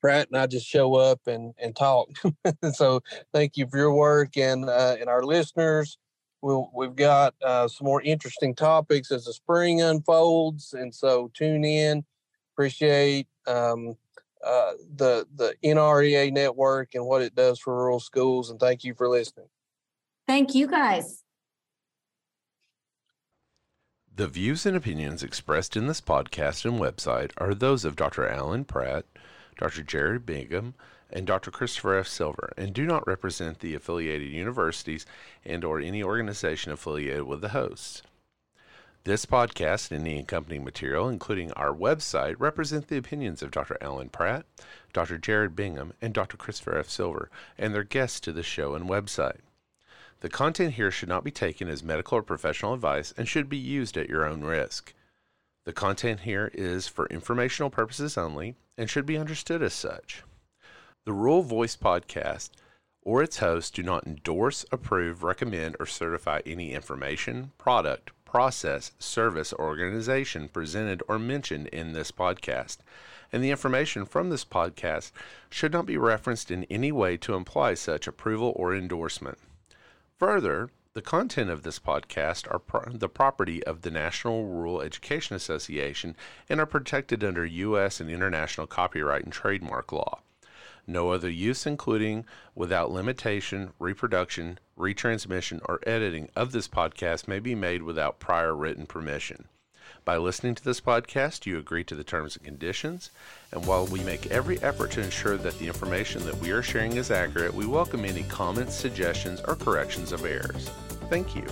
Pratt 0.00 0.28
and 0.28 0.38
I 0.38 0.46
just 0.46 0.66
show 0.66 0.94
up 0.94 1.20
and, 1.26 1.54
and 1.58 1.74
talk. 1.74 2.08
so 2.72 3.00
thank 3.32 3.56
you 3.56 3.66
for 3.66 3.76
your 3.76 3.94
work 3.94 4.36
and, 4.36 4.68
uh, 4.68 4.96
and 4.98 5.08
our 5.08 5.22
listeners. 5.22 5.98
We'll, 6.42 6.70
we've 6.74 6.94
got 6.94 7.34
uh, 7.42 7.68
some 7.68 7.86
more 7.86 8.02
interesting 8.02 8.54
topics 8.54 9.10
as 9.10 9.24
the 9.24 9.32
spring 9.32 9.82
unfolds. 9.82 10.74
And 10.74 10.94
so 10.94 11.30
tune 11.34 11.64
in. 11.64 12.04
Appreciate 12.54 13.26
um, 13.46 13.96
uh, 14.44 14.72
the, 14.94 15.26
the 15.34 15.54
NREA 15.64 16.32
network 16.32 16.94
and 16.94 17.04
what 17.04 17.22
it 17.22 17.34
does 17.34 17.58
for 17.58 17.74
rural 17.74 18.00
schools. 18.00 18.50
And 18.50 18.60
thank 18.60 18.84
you 18.84 18.94
for 18.94 19.08
listening. 19.08 19.48
Thank 20.26 20.54
you 20.54 20.66
guys. 20.66 21.25
The 24.16 24.26
views 24.26 24.64
and 24.64 24.74
opinions 24.74 25.22
expressed 25.22 25.76
in 25.76 25.88
this 25.88 26.00
podcast 26.00 26.64
and 26.64 26.80
website 26.80 27.32
are 27.36 27.54
those 27.54 27.84
of 27.84 27.96
Dr. 27.96 28.26
Alan 28.26 28.64
Pratt, 28.64 29.04
Dr. 29.58 29.82
Jared 29.82 30.24
Bigham, 30.24 30.72
and 31.10 31.26
Dr. 31.26 31.50
Christopher 31.50 31.98
F. 31.98 32.08
Silver, 32.08 32.50
and 32.56 32.72
do 32.72 32.86
not 32.86 33.06
represent 33.06 33.58
the 33.58 33.74
affiliated 33.74 34.32
universities 34.32 35.04
and 35.44 35.62
or 35.64 35.80
any 35.80 36.02
organization 36.02 36.72
affiliated 36.72 37.24
with 37.24 37.42
the 37.42 37.50
hosts. 37.50 38.00
This 39.04 39.26
podcast 39.26 39.90
and 39.90 40.06
the 40.06 40.18
accompanying 40.18 40.64
material, 40.64 41.10
including 41.10 41.52
our 41.52 41.74
website, 41.74 42.36
represent 42.38 42.88
the 42.88 42.96
opinions 42.96 43.42
of 43.42 43.50
Dr. 43.50 43.76
Alan 43.82 44.08
Pratt, 44.08 44.46
Dr. 44.94 45.18
Jared 45.18 45.54
Bigham, 45.54 45.92
and 46.00 46.14
Dr. 46.14 46.38
Christopher 46.38 46.78
F. 46.78 46.88
Silver, 46.88 47.28
and 47.58 47.74
their 47.74 47.84
guests 47.84 48.20
to 48.20 48.32
the 48.32 48.42
show 48.42 48.74
and 48.74 48.88
website. 48.88 49.40
The 50.26 50.30
content 50.30 50.74
here 50.74 50.90
should 50.90 51.08
not 51.08 51.22
be 51.22 51.30
taken 51.30 51.68
as 51.68 51.84
medical 51.84 52.18
or 52.18 52.22
professional 52.22 52.74
advice 52.74 53.14
and 53.16 53.28
should 53.28 53.48
be 53.48 53.56
used 53.56 53.96
at 53.96 54.08
your 54.08 54.24
own 54.24 54.40
risk. 54.40 54.92
The 55.64 55.72
content 55.72 56.22
here 56.22 56.50
is 56.52 56.88
for 56.88 57.06
informational 57.06 57.70
purposes 57.70 58.18
only 58.18 58.56
and 58.76 58.90
should 58.90 59.06
be 59.06 59.16
understood 59.16 59.62
as 59.62 59.72
such. 59.72 60.24
The 61.04 61.12
Rural 61.12 61.42
Voice 61.42 61.76
podcast 61.76 62.50
or 63.02 63.22
its 63.22 63.36
hosts 63.36 63.70
do 63.70 63.84
not 63.84 64.04
endorse, 64.04 64.66
approve, 64.72 65.22
recommend, 65.22 65.76
or 65.78 65.86
certify 65.86 66.40
any 66.44 66.72
information, 66.72 67.52
product, 67.56 68.10
process, 68.24 68.90
service, 68.98 69.52
or 69.52 69.66
organization 69.66 70.48
presented 70.48 71.04
or 71.06 71.20
mentioned 71.20 71.68
in 71.68 71.92
this 71.92 72.10
podcast, 72.10 72.78
and 73.32 73.44
the 73.44 73.52
information 73.52 74.04
from 74.04 74.30
this 74.30 74.44
podcast 74.44 75.12
should 75.50 75.72
not 75.72 75.86
be 75.86 75.96
referenced 75.96 76.50
in 76.50 76.64
any 76.64 76.90
way 76.90 77.16
to 77.16 77.34
imply 77.34 77.74
such 77.74 78.08
approval 78.08 78.52
or 78.56 78.74
endorsement. 78.74 79.38
Further, 80.18 80.70
the 80.94 81.02
content 81.02 81.50
of 81.50 81.62
this 81.62 81.78
podcast 81.78 82.50
are 82.50 82.58
pro- 82.58 82.90
the 82.90 83.08
property 83.08 83.62
of 83.64 83.82
the 83.82 83.90
National 83.90 84.46
Rural 84.46 84.80
Education 84.80 85.36
Association 85.36 86.16
and 86.48 86.58
are 86.58 86.64
protected 86.64 87.22
under 87.22 87.44
U.S. 87.44 88.00
and 88.00 88.08
international 88.08 88.66
copyright 88.66 89.24
and 89.24 89.32
trademark 89.32 89.92
law. 89.92 90.22
No 90.86 91.10
other 91.10 91.28
use, 91.28 91.66
including 91.66 92.24
without 92.54 92.90
limitation, 92.90 93.74
reproduction, 93.78 94.58
retransmission, 94.78 95.60
or 95.68 95.80
editing 95.86 96.30
of 96.34 96.52
this 96.52 96.66
podcast 96.66 97.28
may 97.28 97.38
be 97.38 97.54
made 97.54 97.82
without 97.82 98.18
prior 98.18 98.56
written 98.56 98.86
permission. 98.86 99.48
By 100.06 100.18
listening 100.18 100.54
to 100.54 100.62
this 100.62 100.80
podcast, 100.80 101.46
you 101.46 101.58
agree 101.58 101.82
to 101.82 101.96
the 101.96 102.04
terms 102.04 102.36
and 102.36 102.44
conditions. 102.44 103.10
And 103.50 103.66
while 103.66 103.86
we 103.86 104.04
make 104.04 104.30
every 104.30 104.56
effort 104.62 104.92
to 104.92 105.02
ensure 105.02 105.36
that 105.36 105.58
the 105.58 105.66
information 105.66 106.24
that 106.26 106.38
we 106.38 106.52
are 106.52 106.62
sharing 106.62 106.96
is 106.96 107.10
accurate, 107.10 107.52
we 107.52 107.66
welcome 107.66 108.04
any 108.04 108.22
comments, 108.22 108.76
suggestions, 108.76 109.40
or 109.48 109.56
corrections 109.56 110.12
of 110.12 110.24
errors. 110.24 110.70
Thank 111.10 111.34
you. 111.34 111.44